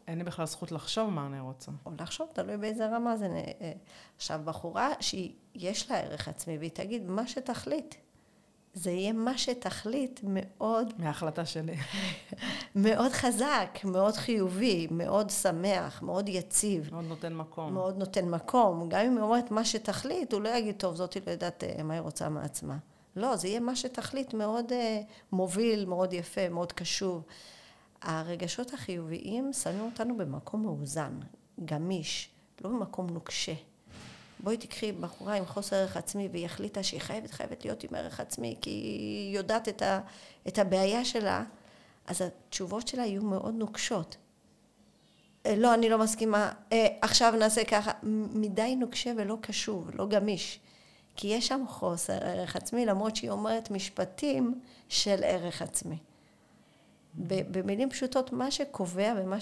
[0.07, 1.71] אין לי בכלל זכות לחשוב מה אני רוצה.
[1.85, 3.25] או לחשוב, תלוי באיזה רמה זה...
[3.25, 3.71] אה,
[4.15, 7.95] עכשיו, בחורה שיש לה ערך עצמי, והיא תגיד, מה שתחליט.
[8.73, 10.93] זה יהיה מה שתחליט מאוד...
[10.97, 11.75] מההחלטה שלי.
[12.75, 16.89] מאוד חזק, מאוד חיובי, מאוד שמח, מאוד יציב.
[16.91, 17.73] מאוד נותן מקום.
[17.73, 18.89] מאוד נותן מקום.
[18.89, 21.93] גם אם היא אומרת מה שתחליט, הוא לא יגיד, טוב, זאתי לא יודעת אה, מה
[21.93, 22.77] היא רוצה מעצמה.
[23.15, 24.75] לא, זה יהיה מה שתחליט מאוד uh,
[25.31, 27.23] מוביל, מאוד יפה, מאוד קשוב.
[28.01, 31.19] הרגשות החיוביים שמים אותנו במקום מאוזן,
[31.65, 32.29] גמיש,
[32.63, 33.53] לא במקום נוקשה.
[34.43, 38.19] בואי תקחי בחורה עם חוסר ערך עצמי והיא החליטה שהיא חייבת, חייבת להיות עם ערך
[38.19, 39.99] עצמי כי היא יודעת את, ה,
[40.47, 41.43] את הבעיה שלה,
[42.07, 44.17] אז התשובות שלה יהיו מאוד נוקשות.
[45.45, 47.91] אה, לא, אני לא מסכימה, אה, עכשיו נעשה ככה,
[48.33, 50.59] מדי נוקשה ולא קשוב, לא גמיש.
[51.15, 55.97] כי יש שם חוסר ערך עצמי, למרות שהיא אומרת משפטים של ערך עצמי.
[57.51, 59.37] במילים פשוטות, מה שקובע ומה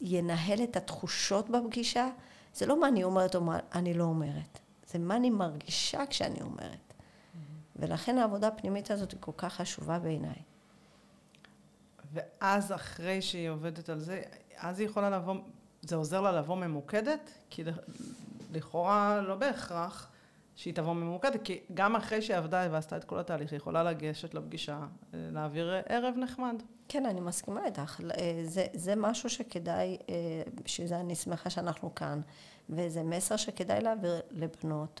[0.00, 2.08] שינהל את התחושות בפגישה,
[2.58, 6.40] זה לא מה אני אומרת או מה אני לא אומרת, זה מה אני מרגישה כשאני
[6.40, 6.94] אומרת.
[7.76, 10.42] ולכן העבודה הפנימית הזאת היא כל כך חשובה בעיניי.
[12.12, 14.22] ואז אחרי שהיא עובדת על זה,
[14.56, 15.34] אז היא יכולה לבוא,
[15.82, 17.30] זה עוזר לה לבוא ממוקדת?
[17.50, 17.64] כי
[18.52, 20.10] לכאורה לא בהכרח
[20.58, 24.34] שהיא תבוא ממוקדת, כי גם אחרי שהיא עבדה ועשתה את כל התהליך, היא יכולה לגשת
[24.34, 24.78] לפגישה,
[25.14, 26.62] אה, להעביר ערב נחמד.
[26.88, 28.00] כן, אני מסכימה איתך.
[28.00, 30.14] אה, זה, זה משהו שכדאי, אה,
[30.64, 32.20] בשביל זה אני שמחה שאנחנו כאן,
[32.70, 35.00] וזה מסר שכדאי להעביר לבנות,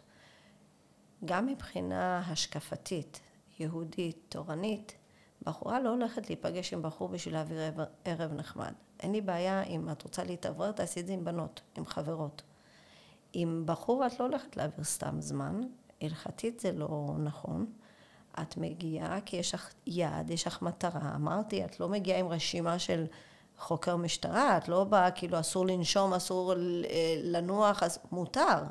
[1.24, 3.20] גם מבחינה השקפתית,
[3.58, 4.96] יהודית, תורנית,
[5.42, 7.58] בחורה לא הולכת להיפגש עם בחור בשביל להעביר
[8.04, 8.72] ערב נחמד.
[9.00, 12.42] אין לי בעיה אם את רוצה להתאוורר, תעשי את זה עם בנות, עם חברות.
[13.40, 15.60] עם בחור את לא הולכת להעביר סתם זמן,
[16.00, 17.66] הלכתית זה לא נכון.
[18.42, 21.14] את מגיעה כי יש לך יעד, יש לך מטרה.
[21.14, 23.04] אמרתי, את לא מגיעה עם רשימה של
[23.58, 26.52] חוקר משטרה, את לא באה כאילו אסור לנשום, אסור
[27.22, 28.64] לנוח, אז מותר.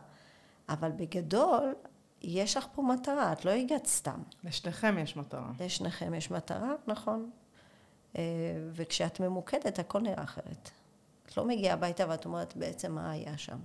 [0.70, 1.74] אבל בגדול,
[2.22, 4.20] יש לך פה מטרה, את לא הגעת סתם.
[4.44, 5.52] לשניכם יש מטרה.
[5.60, 7.30] לשניכם יש מטרה, נכון.
[8.18, 8.24] אה,
[8.74, 10.72] וכשאת ממוקדת, הכל נראה אחרת.
[11.26, 13.58] את לא מגיעה הביתה ואת אומרת בעצם מה היה שם.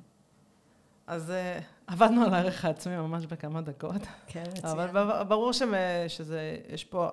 [1.07, 4.03] אז uh, עבדנו על הערך העצמי ממש בכמה דקות.
[4.27, 4.79] כן, מצוין.
[4.79, 5.53] אבל ברור
[6.09, 7.09] שזה, יש פה,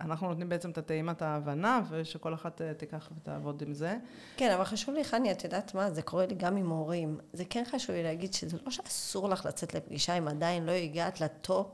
[0.00, 3.96] אנחנו נותנים בעצם את הטעימת ההבנה, ושכל אחת uh, תיקח ותעבוד עם זה.
[4.36, 5.90] כן, אבל חשוב לי, חני, את יודעת מה?
[5.90, 7.18] זה קורה לי גם עם הורים.
[7.32, 11.20] זה כן חשוב לי להגיד שזה לא שאסור לך לצאת לפגישה אם עדיין לא הגעת
[11.20, 11.66] לטופ.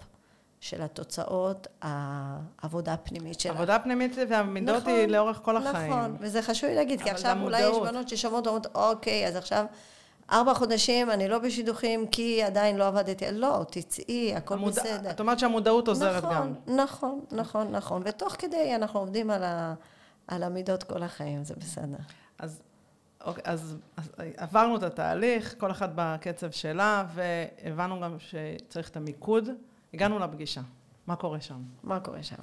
[0.61, 3.57] של התוצאות, העבודה הפנימית שלך.
[3.57, 5.93] עבודה פנימית והמידות נכון, היא לאורך כל החיים.
[5.93, 9.67] נכון, וזה חשוב לי להגיד, כי עכשיו אולי יש בנות ששומעות ואומרות, אוקיי, אז עכשיו
[10.31, 14.73] ארבע חודשים אני לא בשידוכים כי עדיין לא עבדתי, לא, תצאי, הכל המוד...
[14.73, 15.11] בסדר.
[15.11, 16.77] את אומרת שהמודעות עוזרת נכון, גם.
[16.77, 19.75] נכון, נכון, נכון, ותוך כדי אנחנו עובדים על, ה,
[20.29, 21.97] על המידות כל החיים, זה בסדר.
[22.39, 22.63] אז,
[23.25, 29.49] אוקיי, אז, אז עברנו את התהליך, כל אחת בקצב שלה, והבנו גם שצריך את המיקוד.
[29.95, 30.61] הגענו לפגישה,
[31.07, 31.63] מה קורה שם?
[31.83, 32.43] מה קורה שם?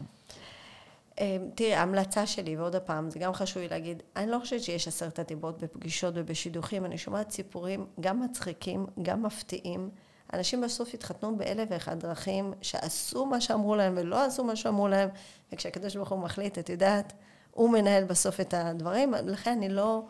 [1.19, 4.87] אמ, תראי, ההמלצה שלי, ועוד פעם, זה גם חשוב לי להגיד, אני לא חושבת שיש
[4.87, 9.89] עשרת הדיברות בפגישות ובשידוכים, אני שומעת סיפורים גם מצחיקים, גם מפתיעים.
[10.33, 15.09] אנשים בסוף התחתנו באלף ואחד דרכים, שעשו מה שאמרו להם ולא עשו מה שאמרו להם,
[15.51, 17.13] וכשהקדוש ברוך הוא מחליט, את יודעת,
[17.51, 20.03] הוא מנהל בסוף את הדברים, לכן אני לא,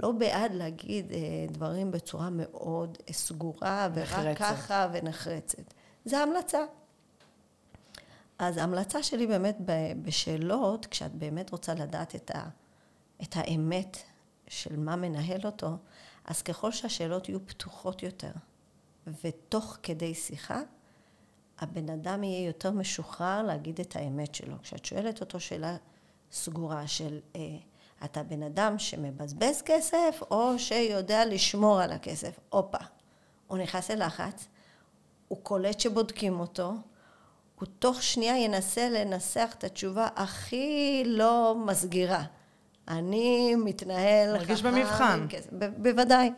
[0.00, 4.38] לא בעד להגיד אה, דברים בצורה מאוד סגורה, ורק נחרצת.
[4.38, 5.74] ככה ונחרצת.
[6.04, 6.64] זה המלצה.
[8.38, 9.56] אז ההמלצה שלי באמת
[10.02, 12.48] בשאלות, כשאת באמת רוצה לדעת את, ה,
[13.22, 13.96] את האמת
[14.48, 15.76] של מה מנהל אותו,
[16.24, 18.32] אז ככל שהשאלות יהיו פתוחות יותר,
[19.24, 20.60] ותוך כדי שיחה,
[21.58, 24.56] הבן אדם יהיה יותר משוחרר להגיד את האמת שלו.
[24.62, 25.76] כשאת שואלת אותו שאלה
[26.32, 27.40] סגורה של אה,
[28.04, 32.78] אתה בן אדם שמבזבז כסף או שיודע לשמור על הכסף, הופה,
[33.46, 34.48] הוא נכנס ללחץ,
[35.28, 36.72] הוא קולט שבודקים אותו,
[37.60, 42.24] הוא תוך שנייה ינסה לנסח את התשובה הכי לא מסגירה.
[42.88, 45.18] אני מתנהל מרגיש חכם במבחן.
[45.22, 45.52] עם כסף.
[45.58, 46.30] ב- בוודאי.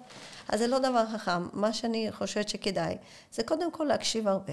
[0.49, 1.49] אז זה לא דבר חכם.
[1.53, 2.97] מה שאני חושבת שכדאי,
[3.33, 4.53] זה קודם כל להקשיב הרבה.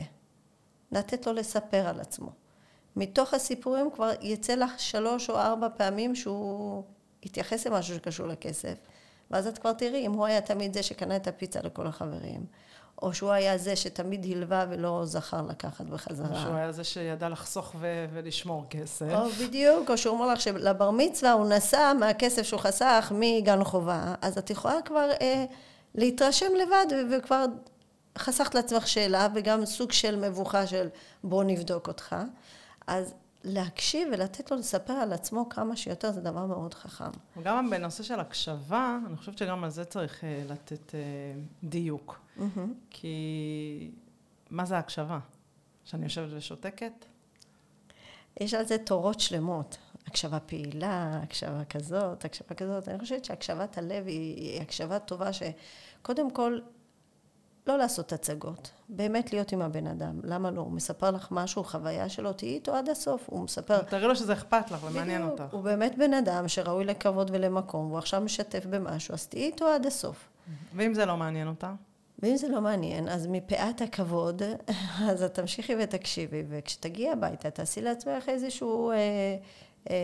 [0.92, 2.30] לתת לו לספר על עצמו.
[2.96, 6.84] מתוך הסיפורים כבר יצא לך שלוש או ארבע פעמים שהוא
[7.24, 8.76] יתייחס למשהו שקשור לכסף,
[9.32, 12.46] ואז את כבר תראי אם הוא היה תמיד זה שקנה את הפיצה לכל החברים,
[13.02, 16.42] או שהוא היה זה שתמיד הלווה ולא זכר לקחת בחזרה.
[16.42, 19.12] שהוא היה זה שידע לחסוך ו- ולשמור כסף.
[19.16, 24.16] או בדיוק, או שהוא אומר לך שלבר מצווה הוא נסע מהכסף שהוא חסך מגן חובה,
[24.22, 25.46] אז את יכולה כבר אה,
[25.96, 27.46] להתרשם לבד ו- וכבר
[28.18, 30.88] חסכת לעצמך שאלה וגם סוג של מבוכה של
[31.24, 32.16] בוא נבדוק אותך.
[32.88, 37.10] אז להקשיב ולתת לו לספר על עצמו כמה שיותר זה דבר מאוד חכם.
[37.38, 41.00] וגם בנושא של הקשבה, אני חושבת שגם על זה צריך אה, לתת אה,
[42.38, 42.54] דיוק.
[42.90, 43.92] כי
[44.50, 45.20] מה זה הקשבה?
[45.84, 47.06] שאני יושבת ושותקת?
[48.40, 49.78] יש על זה תורות שלמות.
[50.08, 52.90] הקשבה פעילה, הקשבה כזאת, הקשבה כזאת.
[52.90, 56.60] אני חושבת שהקשבת הלב היא, היא הקשבה טובה שקודם כל,
[57.68, 58.72] לא לעשות הצגות.
[58.90, 60.20] באמת להיות עם הבן אדם.
[60.24, 60.62] למה לא?
[60.62, 63.24] הוא מספר לך משהו, חוויה שלו, תהיי איתו עד הסוף.
[63.26, 63.82] הוא מספר...
[63.82, 65.40] תראי לו שזה אכפת לך ומעניין בדיוק.
[65.40, 65.54] אותך.
[65.54, 69.86] הוא באמת בן אדם שראוי לכבוד ולמקום, והוא עכשיו משתף במשהו, אז תהיי איתו עד
[69.86, 70.30] הסוף.
[70.76, 71.74] ואם זה לא מעניין אותה?
[72.26, 74.42] ואם זה לא מעניין, אז מפאת הכבוד,
[75.10, 78.96] אז את תמשיכי ותקשיבי, וכשתגיעי הביתה, תעשי לעצמך איזשהו אה,
[79.90, 79.96] אה,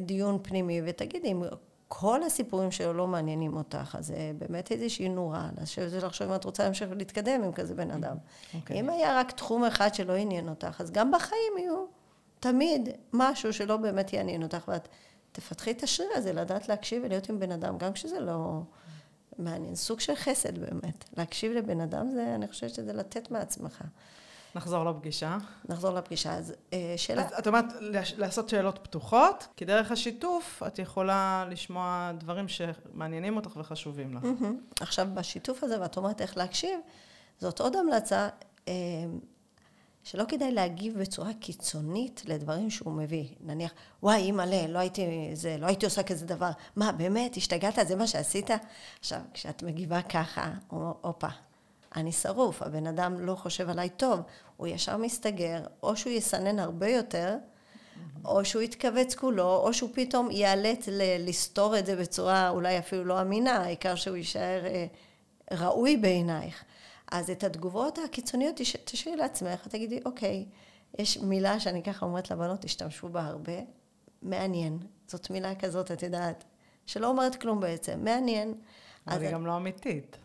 [0.00, 1.42] דיון פנימי, ותגידי, אם
[1.88, 6.44] כל הסיפורים שלו לא מעניינים אותך, אז זה באמת איזושהי נורה, לשבת ולחשוב אם את
[6.44, 8.16] רוצה להמשיך ולהתקדם עם כזה בן אדם.
[8.54, 8.80] אוקיי.
[8.80, 11.84] אם היה רק תחום אחד שלא עניין אותך, אז גם בחיים יהיו
[12.40, 14.88] תמיד משהו שלא באמת יעניין אותך, ואת
[15.32, 18.60] תפתחי את השריר הזה, לדעת להקשיב ולהיות עם בן אדם, גם כשזה לא
[19.38, 19.74] מעניין.
[19.74, 21.04] סוג של חסד באמת.
[21.16, 23.82] להקשיב לבן אדם זה, אני חושבת שזה לתת מעצמך.
[24.54, 25.38] נחזור לפגישה.
[25.68, 26.34] נחזור לפגישה.
[26.34, 27.22] אז אה, שאלה...
[27.22, 27.64] אז את אומרת
[28.16, 34.22] לעשות שאלות פתוחות, כי דרך השיתוף את יכולה לשמוע דברים שמעניינים אותך וחשובים לך.
[34.80, 36.80] עכשיו, בשיתוף הזה, ואת אומרת איך להקשיב,
[37.38, 38.28] זאת עוד המלצה,
[38.68, 38.74] אה,
[40.04, 43.24] שלא כדאי להגיב בצורה קיצונית לדברים שהוא מביא.
[43.40, 45.06] נניח, וואי, אימא'לה, לא הייתי,
[45.58, 46.50] לא הייתי עושה כזה דבר.
[46.76, 47.78] מה, באמת, השתגעת?
[47.88, 48.50] זה מה שעשית?
[49.00, 51.28] עכשיו, כשאת מגיבה ככה, הוא אומר, הופה,
[51.96, 54.20] אני שרוף, הבן אדם לא חושב עליי טוב,
[54.56, 57.36] הוא ישר מסתגר, או שהוא יסנן הרבה יותר,
[58.24, 63.04] או שהוא יתכווץ כולו, או שהוא פתאום ייאלץ ל- לסתור את זה בצורה אולי אפילו
[63.04, 64.86] לא אמינה, העיקר שהוא יישאר אה,
[65.52, 66.64] ראוי בעינייך.
[67.12, 70.46] אז את התגובות הקיצוניות תש- תשאירי לעצמך, תגידי, אוקיי,
[70.98, 73.52] יש מילה שאני ככה אומרת לבנות, תשתמשו בה הרבה,
[74.22, 74.78] מעניין.
[75.06, 76.44] זאת מילה כזאת, את יודעת,
[76.86, 78.54] שלא אומרת כלום בעצם, מעניין.
[79.08, 80.16] אבל היא גם לא אמיתית.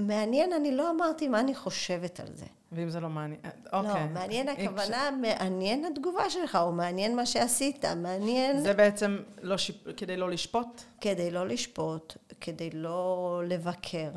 [0.00, 2.46] מעניין, אני לא אמרתי מה אני חושבת על זה.
[2.72, 4.08] ואם זה לא מעניין, אה, לא, אוקיי.
[4.08, 8.58] מעניין אם הכוונה, מעניין התגובה שלך, או מעניין מה שעשית, מעניין...
[8.60, 9.76] זה בעצם לא שיפ...
[9.96, 10.82] כדי לא לשפוט?
[11.00, 14.10] כדי לא לשפוט, כדי לא לבקר.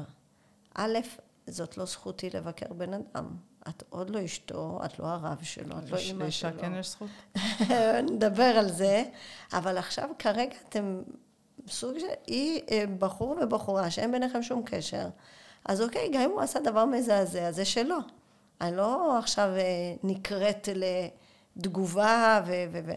[0.76, 0.98] א',
[1.48, 3.26] זאת לא זכותי לבקר בן אדם.
[3.70, 6.62] את עוד לא אשתו, את לא הרב שלו, את לא אימא לאישה שלו.
[6.62, 7.10] כן יש זכות?
[8.12, 9.04] נדבר על זה,
[9.54, 11.02] אבל עכשיו כרגע אתם
[11.68, 12.06] סוג של...
[12.28, 15.08] היא אה, בחור ובחורה שאין ביניכם שום קשר.
[15.66, 17.98] אז אוקיי, גם אם הוא עשה דבר מזעזע, זה שלו.
[18.62, 20.70] אני לא עכשיו אה, נקראת
[21.56, 22.66] לתגובה ו...
[22.72, 22.92] ו, ו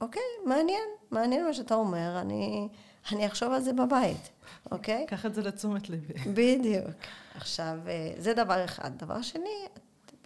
[0.00, 2.68] אוקיי, מעניין, מעניין מה שאתה אומר, אני,
[3.12, 4.30] אני אחשוב על זה בבית,
[4.70, 5.06] אוקיי?
[5.08, 6.14] קח את זה לתשומת ליבי.
[6.34, 6.96] בדיוק.
[7.34, 8.98] עכשיו, אה, זה דבר אחד.
[8.98, 9.66] דבר שני,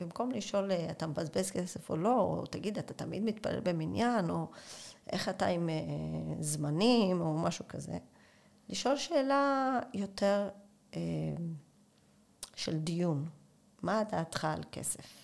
[0.00, 4.46] במקום לשאול, אה, אתה מבזבז כסף או לא, או תגיד, אתה תמיד מתפלל במניין, או
[5.12, 5.74] איך אתה עם אה,
[6.40, 7.98] זמנים, או משהו כזה,
[8.68, 10.48] לשאול שאלה יותר
[10.96, 11.00] אה,
[12.56, 13.28] של דיון.
[13.82, 15.23] מה דעתך על כסף?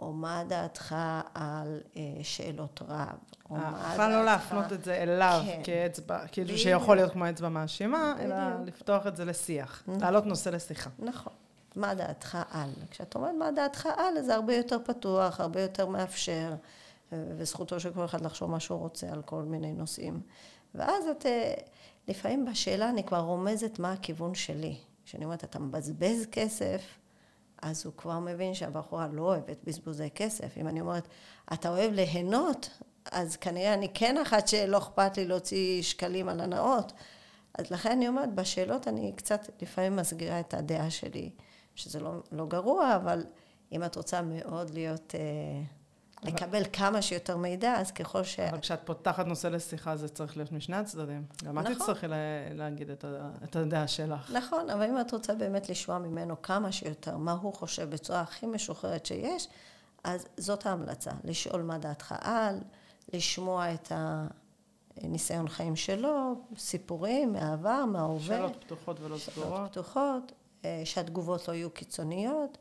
[0.00, 0.94] או מה דעתך
[1.34, 3.08] על אה, שאלות רב?
[3.50, 5.60] או מה בכלל לא דעתך- להפנות את זה אליו כן.
[5.64, 6.62] כאצבע, כאילו בדיוק.
[6.62, 8.68] שיכול להיות כמו אצבע מאשימה, אלא בדיוק.
[8.68, 10.00] לפתוח את זה לשיח, נכון.
[10.00, 10.90] להעלות נושא לשיחה.
[10.98, 11.32] נכון.
[11.76, 12.70] מה דעתך על?
[12.90, 16.54] כשאת אומרת מה דעתך על, זה הרבה יותר פתוח, הרבה יותר מאפשר,
[17.12, 20.20] וזכותו של כל אחד לחשוב מה שהוא רוצה על כל מיני נושאים.
[20.74, 21.54] ואז את, אה,
[22.08, 24.76] לפעמים בשאלה אני כבר רומזת מה הכיוון שלי.
[25.04, 26.82] כשאני אומרת, אתה מבזבז כסף,
[27.62, 30.58] אז הוא כבר מבין שהבחורה לא אוהבת בזבוזי כסף.
[30.58, 31.08] אם אני אומרת,
[31.52, 32.70] אתה אוהב ליהנות,
[33.12, 36.92] אז כנראה אני כן אחת שלא אכפת לי להוציא שקלים על הנאות.
[37.58, 41.30] אז לכן אני אומרת, בשאלות אני קצת לפעמים מסגירה את הדעה שלי,
[41.74, 43.24] שזה לא, לא גרוע, אבל
[43.72, 45.14] אם את רוצה מאוד להיות...
[45.14, 45.79] אה,
[46.22, 48.40] לקבל כמה שיותר מידע, אז ככל ש...
[48.40, 51.24] אבל כשאת פותחת נושא לשיחה, זה צריך להיות משני הצדדים.
[51.44, 51.74] גם את נכון.
[51.74, 52.16] תצטרכי לה,
[52.54, 53.04] להגיד את,
[53.44, 54.30] את הדעה שלך.
[54.30, 58.46] נכון, אבל אם את רוצה באמת לשמוע ממנו כמה שיותר מה הוא חושב בצורה הכי
[58.46, 59.48] משוחררת שיש,
[60.04, 62.60] אז זאת ההמלצה, לשאול מה דעתך על,
[63.12, 63.92] לשמוע את
[64.96, 68.36] הניסיון חיים שלו, סיפורים מהעבר, מההווה.
[68.36, 69.52] שאלות פתוחות ולא סגורות.
[69.56, 70.32] שאלות פתוחות,
[70.64, 72.58] אה, שהתגובות לא יהיו קיצוניות.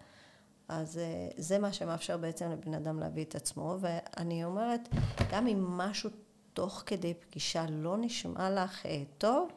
[0.70, 4.90] אז אה, זה מה שמאפשר בעצם לבן אדם להביא את עצמו, ואני אומרת,
[5.32, 6.10] גם אם משהו
[6.54, 9.50] תוך כדי פגישה לא נשמע לך אה, טוב,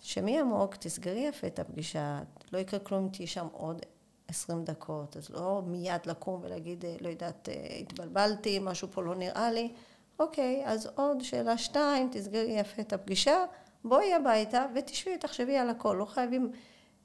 [0.00, 2.20] שמי עמוק, תסגרי יפה את הפגישה,
[2.52, 3.80] לא יקרה כלום אם תהיי שם עוד
[4.28, 7.48] עשרים דקות, אז לא מיד לקום ולהגיד, אה, לא יודעת,
[7.80, 9.72] התבלבלתי, משהו פה לא נראה לי,
[10.18, 13.44] אוקיי, אז עוד שאלה שתיים, תסגרי יפה את הפגישה,
[13.84, 16.52] בואי הביתה ותשבי, תחשבי על הכל, לא חייבים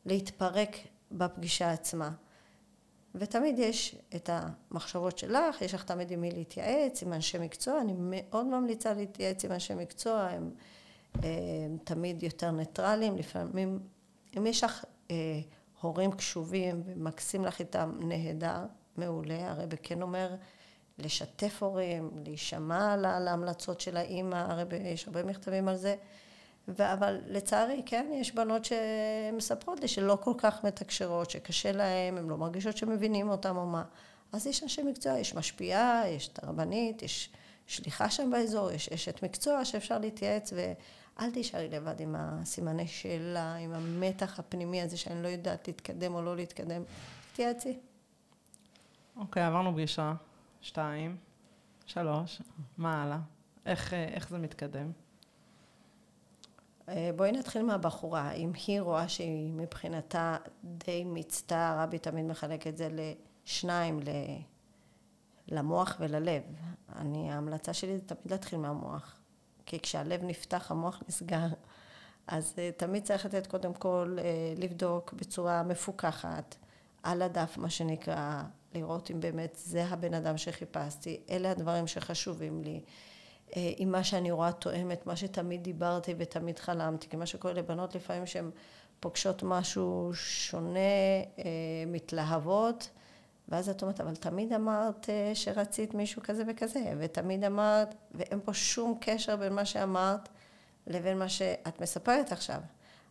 [0.06, 0.78] להתפרק
[1.12, 2.12] בפגישה עצמה.
[3.16, 7.94] ותמיד יש את המחשבות שלך, יש לך תמיד עם מי להתייעץ, עם אנשי מקצוע, אני
[7.98, 10.52] מאוד ממליצה להתייעץ עם אנשי מקצוע, הם,
[11.14, 11.24] הם
[11.70, 13.80] הם תמיד יותר ניטרלים, לפעמים,
[14.38, 15.16] אם יש לך אה,
[15.82, 18.66] הורים קשובים ומקסים לך איתם נהדר,
[18.98, 20.36] מעולה, הרי בכן אומר
[20.98, 25.96] לשתף הורים, להישמע להמלצות של האימא, הרי יש הרבה מכתבים על זה,
[26.78, 32.38] אבל לצערי, כן, יש בנות שמספרות לי שלא כל כך מתקשרות, שקשה להן, הן לא
[32.38, 33.84] מרגישות שמבינים אותן או מה.
[34.32, 37.30] אז יש אנשי מקצוע, יש משפיעה, יש את הרבנית, יש
[37.68, 43.74] שליחה שם באזור, יש אשת מקצוע שאפשר להתייעץ, ואל תישארי לבד עם הסימני שאלה, עם
[43.74, 46.82] המתח הפנימי הזה שאני לא יודעת להתקדם או לא להתקדם.
[47.34, 47.78] תתייעצי.
[49.16, 50.14] אוקיי, okay, עברנו פגישה,
[50.62, 51.18] שתיים,
[51.86, 52.42] שלוש,
[52.78, 53.20] מה הלאה?
[53.66, 54.92] איך, איך זה מתקדם?
[56.90, 58.32] אה, בואי נתחיל מהבחורה.
[58.32, 64.00] אם היא רואה שהיא מבחינתה די מיצתה, רבי תמיד מחלק את זה לשניים,
[65.48, 66.44] למוח וללב.
[66.96, 69.16] אני, ההמלצה שלי זה תמיד להתחיל מהמוח.
[69.66, 71.48] כי כשהלב נפתח, המוח נסגר.
[72.28, 76.56] אז אה, תמיד צריך לתת קודם כל אה, לבדוק בצורה מפוקחת,
[77.04, 78.44] על הדף מה שנקרא,
[78.76, 82.82] לראות אם באמת זה הבן אדם שחיפשתי, אלה הדברים שחשובים לי.
[83.56, 87.54] אה, אם מה שאני רואה תואם את מה שתמיד דיברתי ותמיד חלמתי, כי מה שקורה
[87.54, 88.52] לבנות לפעמים שהן
[89.00, 90.80] פוגשות משהו שונה,
[91.40, 91.44] אה,
[91.88, 92.90] מתלהבות,
[93.50, 98.54] ואז את אומרת, אבל תמיד אמרת אה, שרצית מישהו כזה וכזה, ותמיד אמרת, ואין פה
[98.54, 100.30] שום קשר בין מה שאמרת
[100.88, 102.60] לבין מה שאת מספרת עכשיו.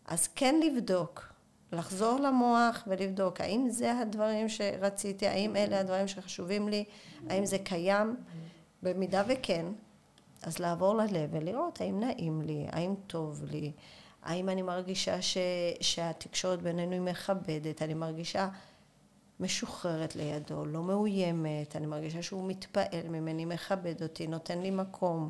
[0.07, 1.33] אז כן לבדוק,
[1.73, 6.85] לחזור למוח ולבדוק, האם זה הדברים שרציתי, האם אלה הדברים שחשובים לי,
[7.29, 8.17] האם זה קיים,
[8.83, 9.67] במידה וכן,
[10.43, 13.73] אז לעבור ללב ולראות האם נעים לי, האם טוב לי,
[14.23, 15.39] האם אני מרגישה ש,
[15.81, 18.49] שהתקשורת בינינו היא מכבדת, אני מרגישה
[19.41, 25.29] משוחררת לידו, לא מאוימת, אני מרגישה שהוא מתפעל ממני, מכבד אותי, נותן לי מקום,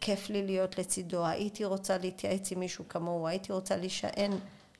[0.00, 4.32] כיף לי להיות לצידו, הייתי רוצה להתייעץ עם מישהו כמוהו, הייתי רוצה להישען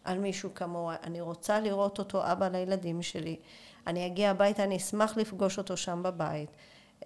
[0.04, 3.36] על מישהו כמוהו, אני רוצה לראות אותו אבא לילדים שלי,
[3.86, 6.50] אני אגיע הביתה, אני אשמח לפגוש אותו שם בבית.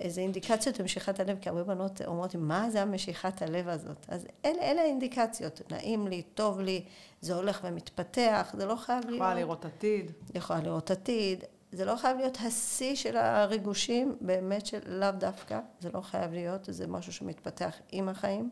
[0.01, 4.07] איזה אינדיקציות למשיכת הלב, כי הרבה בנות אומרות מה זה המשיכת הלב הזאת?
[4.09, 6.85] אז אלה, אלה האינדיקציות, נעים לי, טוב לי,
[7.21, 9.17] זה הולך ומתפתח, זה לא חייב להיות...
[9.17, 10.13] יכולה לראות עתיד.
[10.35, 11.45] יכולה לראות עתיד.
[11.73, 16.61] זה לא חייב להיות השיא של הריגושים, באמת של לאו דווקא, זה לא חייב להיות,
[16.69, 18.51] זה משהו שמתפתח עם החיים.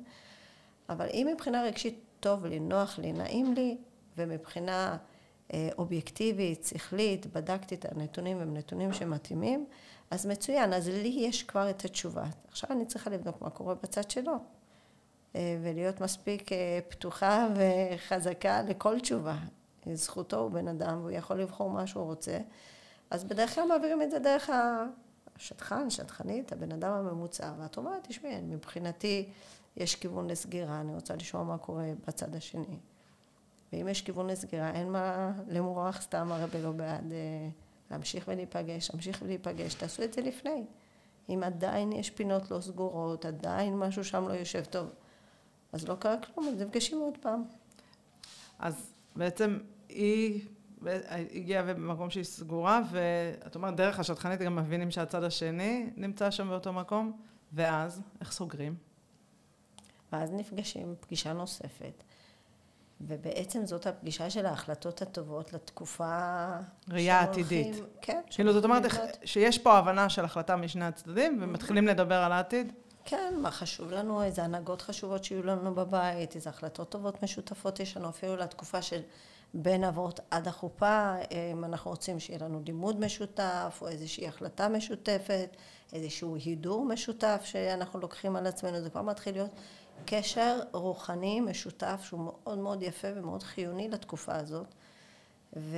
[0.89, 3.77] אבל אם מבחינה רגשית טוב לי, נוח לי, נעים לי,
[4.17, 4.97] ומבחינה
[5.55, 9.67] אה, אובייקטיבית, שכלית, בדקתי את הנתונים, הם נתונים שמתאימים,
[10.11, 12.25] אז מצוין, אז לי יש כבר את התשובה.
[12.49, 14.35] עכשיו אני צריכה לבדוק מה קורה בצד שלו.
[15.37, 19.37] אה, ולהיות מספיק אה, פתוחה וחזקה לכל תשובה.
[19.94, 22.38] זכותו הוא בן אדם והוא יכול לבחור מה שהוא רוצה.
[23.11, 24.50] אז בדרך כלל מעבירים את זה דרך
[25.37, 27.52] השטחן, שטחנית, הבן אדם הממוצע.
[27.59, 29.29] ואת אומרת, תשמעי, מבחינתי
[29.77, 32.79] יש כיוון לסגירה, אני רוצה לשמוע מה קורה בצד השני.
[33.73, 37.13] ואם יש כיוון לסגירה, אין מה למרוח סתם הרבה לא בעד...
[37.91, 40.65] להמשיך ולהיפגש, להמשיך ולהיפגש, תעשו את זה לפני.
[41.29, 44.95] אם עדיין יש פינות לא סגורות, עדיין משהו שם לא יושב טוב,
[45.73, 47.45] אז לא קרה כלום, אז נפגשים עוד פעם.
[48.59, 49.59] אז בעצם
[49.89, 50.45] היא
[51.35, 56.73] הגיעה במקום שהיא סגורה, ואת אומרת, דרך השטחנית גם מבינים שהצד השני נמצא שם באותו
[56.73, 57.13] מקום,
[57.53, 58.75] ואז, איך סוגרים?
[60.13, 62.03] ואז נפגשים פגישה נוספת,
[63.01, 66.47] ובעצם זאת הפגישה של ההחלטות הטובות לתקופה...
[66.88, 67.77] ראייה עתידית.
[68.01, 68.21] כן.
[68.31, 68.83] כאילו, זאת אומרת,
[69.25, 72.73] שיש פה הבנה של החלטה משני הצדדים, ומתחילים לדבר על העתיד?
[73.05, 77.97] כן, מה חשוב לנו, איזה הנהגות חשובות שיהיו לנו בבית, איזה החלטות טובות משותפות יש
[77.97, 79.01] לנו, אפילו לתקופה של
[79.55, 81.15] בין אבות עד החופה,
[81.53, 85.57] אם אנחנו רוצים שיהיה לנו לימוד משותף, או איזושהי החלטה משותפת,
[85.92, 89.51] איזשהו הידור משותף שאנחנו לוקחים על עצמנו, זה כבר מתחיל להיות
[90.05, 94.67] קשר רוחני משותף שהוא מאוד מאוד יפה ומאוד חיוני לתקופה הזאת.
[95.57, 95.77] ו...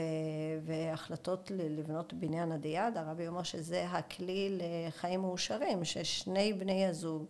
[0.62, 7.24] והחלטות לבנות בניין עדי יד, הרבי אומר שזה הכלי לחיים מאושרים, ששני בני הזוג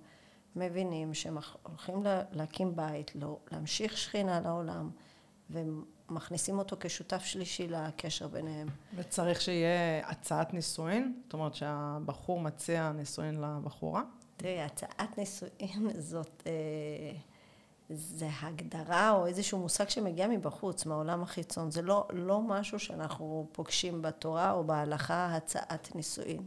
[0.56, 4.90] מבינים שהם הולכים להקים בית, לא, להמשיך שכינה לעולם,
[5.50, 8.68] ומכניסים אותו כשותף שלישי לקשר ביניהם.
[8.96, 11.20] וצריך שיהיה הצעת נישואין?
[11.24, 14.02] זאת אומרת שהבחור מציע נישואין לבחורה?
[14.38, 16.42] תראי, הצעת נישואין זאת...
[16.46, 17.18] אה,
[17.90, 21.70] זה הגדרה או איזשהו מושג שמגיע מבחוץ, מהעולם החיצון.
[21.70, 26.42] זה לא, לא משהו שאנחנו פוגשים בתורה או בהלכה, הצעת נישואין.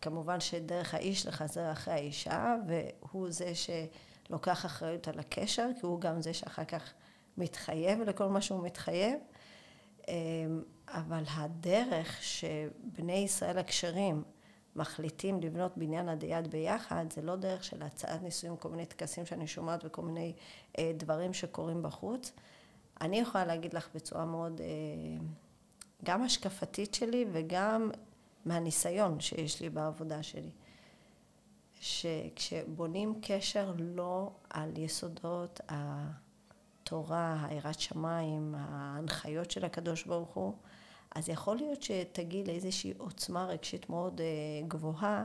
[0.00, 6.22] כמובן שדרך האיש לחזר אחרי האישה, והוא זה שלוקח אחריות על הקשר, כי הוא גם
[6.22, 6.92] זה שאחר כך
[7.36, 9.18] מתחייב לכל מה שהוא מתחייב.
[10.08, 14.22] אמ, אבל הדרך שבני ישראל הכשרים
[14.76, 19.26] מחליטים לבנות בניין עד יד ביחד, זה לא דרך של הצעת נישואים, כל מיני טקסים
[19.26, 20.32] שאני שומעת וכל מיני
[20.78, 22.32] אה, דברים שקורים בחוץ.
[23.00, 24.66] אני יכולה להגיד לך בצורה מאוד, אה,
[26.04, 27.90] גם השקפתית שלי וגם
[28.44, 30.50] מהניסיון שיש לי בעבודה שלי,
[31.80, 40.54] שכשבונים קשר לא על יסודות התורה, היראת שמיים, ההנחיות של הקדוש ברוך הוא,
[41.14, 44.26] אז יכול להיות שתגיעי לאיזושהי עוצמה רגשית מאוד אה,
[44.68, 45.24] גבוהה,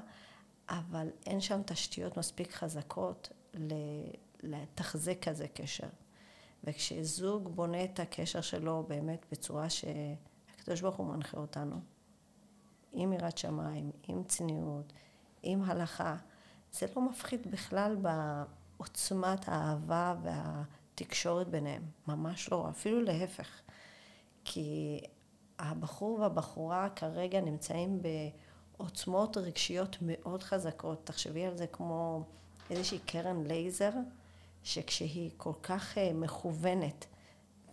[0.69, 3.29] אבל אין שם תשתיות מספיק חזקות
[4.43, 5.87] לתחזק כזה קשר.
[6.63, 11.75] וכשזוג בונה את הקשר שלו באמת בצורה שהקדוש ברוך הוא מנחה אותנו,
[12.91, 14.93] עם יראת שמיים, עם צניעות,
[15.43, 16.15] עם הלכה,
[16.71, 23.61] זה לא מפחית בכלל בעוצמת האהבה והתקשורת ביניהם, ממש לא, אפילו להפך.
[24.45, 24.99] כי
[25.59, 27.99] הבחור והבחורה כרגע נמצאים
[28.77, 31.01] בעוצמות רגשיות מאוד חזקות.
[31.03, 32.23] תחשבי על זה כמו
[32.69, 33.91] איזושהי קרן לייזר,
[34.63, 37.05] שכשהיא כל כך אה, מכוונת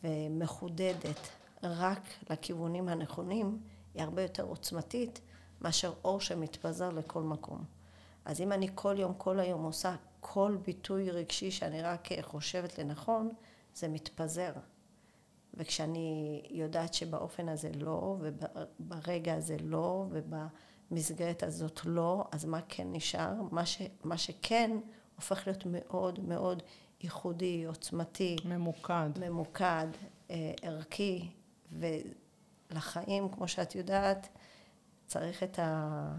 [0.04, 1.28] ומחודדת
[1.62, 3.58] רק לכיוונים הנכונים,
[3.94, 5.20] היא הרבה יותר עוצמתית
[5.60, 7.64] מאשר אור שמתפזר לכל מקום.
[8.24, 12.78] אז אם אני כל יום, כל היום עושה כל ביטוי רגשי שאני רק אה, חושבת
[12.78, 13.32] לנכון,
[13.74, 14.52] זה מתפזר.
[15.54, 23.34] וכשאני יודעת שבאופן הזה לא, וברגע הזה לא, ובמסגרת הזאת לא, אז מה כן נשאר?
[23.50, 24.70] מה, ש, מה שכן
[25.16, 26.62] הופך להיות מאוד מאוד
[27.00, 28.36] ייחודי, עוצמתי.
[28.44, 29.10] ממוקד.
[29.20, 29.86] ממוקד,
[30.30, 31.28] אה, ערכי,
[31.72, 34.28] ולחיים, כמו שאת יודעת,
[35.06, 36.14] צריך את, ה,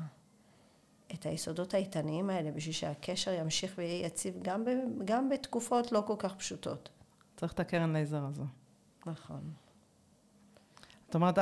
[1.13, 4.69] את היסודות האיתניים האלה בשביל שהקשר ימשיך ויהיה יציב גם, ב,
[5.05, 6.89] גם בתקופות לא כל כך פשוטות.
[7.37, 8.43] צריך את הקרן לייזר הזו.
[9.05, 9.41] נכון.
[11.05, 11.37] זאת אומרת,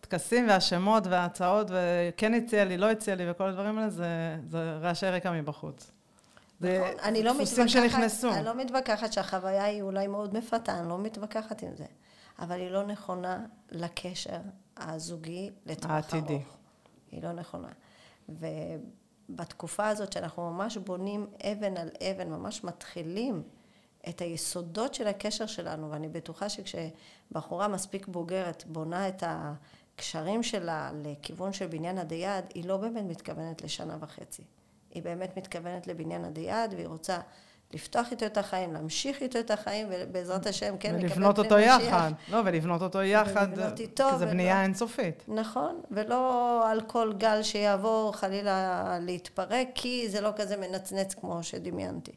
[0.00, 5.06] הטקסים והשמות וההצעות, וכן הציע לי, לא הציע לי, וכל הדברים האלה, זה, זה רעשי
[5.06, 5.90] רקע מבחוץ.
[6.60, 8.32] נכון, אני לא מתווכחת, שנכנסו.
[8.32, 11.86] אני לא מתווכחת שהחוויה היא אולי מאוד מפתה, אני לא מתווכחת עם זה.
[12.38, 14.40] אבל היא לא נכונה לקשר
[14.76, 16.34] הזוגי לטווח העתידי.
[16.34, 16.56] ארוך.
[17.10, 17.68] היא לא נכונה.
[18.28, 23.42] ובתקופה הזאת שאנחנו ממש בונים אבן על אבן, ממש מתחילים
[24.08, 31.52] את היסודות של הקשר שלנו, ואני בטוחה שכשבחורה מספיק בוגרת בונה את הקשרים שלה לכיוון
[31.52, 34.42] של בניין עדי יד, היא לא באמת מתכוונת לשנה וחצי.
[34.90, 37.18] היא באמת מתכוונת לבניין עדי יד, והיא רוצה
[37.72, 42.12] לפתוח איתו את החיים, להמשיך איתו את החיים, ובעזרת השם, כן, לקבל ולבנות אותו יחד.
[42.28, 43.48] לא, ולבנות אותו יחד,
[43.80, 45.24] איתו, כי זו בנייה אינסופית.
[45.28, 52.12] נכון, ולא על כל גל שיעבור חלילה להתפרק, כי זה לא כזה מנצנץ כמו שדמיינתי.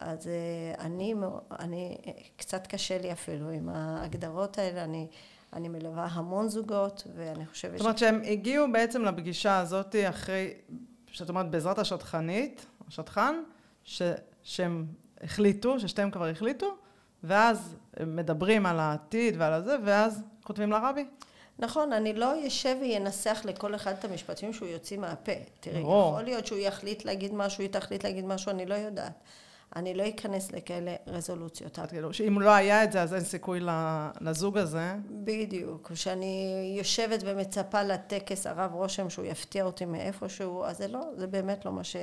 [0.00, 1.14] אז אה, אני,
[1.60, 1.96] אני,
[2.36, 5.06] קצת קשה לי אפילו עם ההגדרות האלה, אני,
[5.52, 7.72] אני מלווה המון זוגות, ואני חושבת...
[7.72, 8.00] זאת אומרת ש...
[8.00, 10.54] שהם הגיעו בעצם לפגישה הזאת אחרי,
[11.06, 13.34] שאת אומרת, בעזרת השטחנית, השטחן,
[13.84, 14.02] ש,
[14.42, 14.86] שהם
[15.20, 16.74] החליטו, ששתיהם כבר החליטו,
[17.24, 17.76] ואז
[18.06, 21.04] מדברים על העתיד ועל הזה, ואז כותבים לרבי.
[21.58, 25.32] נכון, אני לא אשב וינסח לכל אחד את המשפטים שהוא יוציא מהפה.
[25.60, 29.12] תראי, יכול להיות שהוא יחליט להגיד משהו, היא תחליט להגיד משהו, אני לא יודעת.
[29.76, 31.78] אני לא אכנס לכאלה רזולוציות.
[31.78, 33.60] את כאילו, שאם לא היה את זה, אז אין סיכוי
[34.20, 34.94] לזוג הזה.
[35.24, 35.92] בדיוק.
[35.92, 41.64] כשאני יושבת ומצפה לטקס הרב רושם שהוא יפתיע אותי מאיפשהו, אז זה לא, זה באמת
[41.64, 41.96] לא מה ש...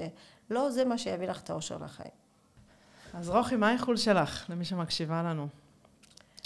[0.50, 2.12] לא זה מה שיביא לך את האושר לחיים.
[3.14, 5.48] אז רוחי, מה האיחול שלך, למי שמקשיבה לנו?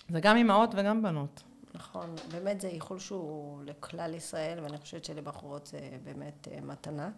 [0.09, 1.43] זה גם אימהות וגם בנות.
[1.73, 7.09] נכון, באמת זה איחול שהוא לכלל ישראל, ואני חושבת שלבחורות זה באמת אה, מתנה.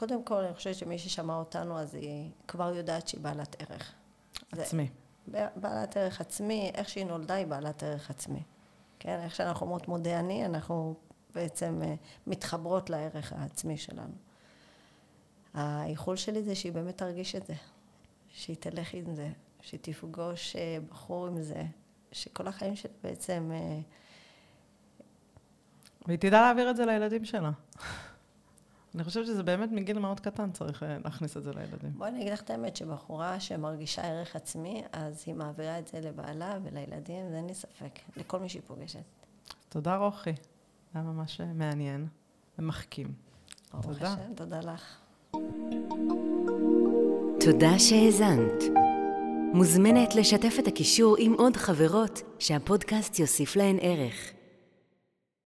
[0.00, 3.92] קודם כל, אני חושבת שמי ששמע אותנו, אז היא כבר יודעת שהיא בעלת ערך.
[4.52, 4.88] זה- עצמי.
[5.56, 8.42] בעלת ערך עצמי, איך שהיא נולדה היא בעלת ערך עצמי.
[8.98, 10.94] כן, איך שאנחנו אומרות מודה אני, אנחנו
[11.34, 11.94] בעצם אה,
[12.26, 14.14] מתחברות לערך העצמי שלנו.
[15.54, 17.54] האיחול שלי זה שהיא באמת תרגיש את זה,
[18.28, 19.28] שהיא תלך עם זה,
[19.60, 21.62] שהיא תפגוש אה, בחור עם זה,
[22.12, 23.50] שכל החיים שלה בעצם...
[23.54, 23.80] אה,
[26.06, 27.50] והיא תדע להעביר את זה לילדים שלה.
[28.94, 31.90] אני חושבת שזה באמת מגיל מאוד קטן צריך אה, להכניס את זה לילדים.
[31.96, 36.00] בואי אני אגיד לך את האמת, שבחורה שמרגישה ערך עצמי, אז היא מעבירה את זה
[36.00, 39.00] לבעלה ולילדים, ואין לי ספק, לכל מי שהיא פוגשת.
[39.68, 40.32] תודה, רוחי.
[40.32, 42.06] זה היה ממש אה, מעניין
[42.58, 43.12] ומחכים.
[43.82, 44.12] תודה.
[44.12, 44.98] השם, תודה לך.
[47.40, 48.62] תודה שהאזנת.
[49.54, 54.39] מוזמנת לשתף את הקישור עם עוד חברות שהפודקאסט יוסיף להן ערך.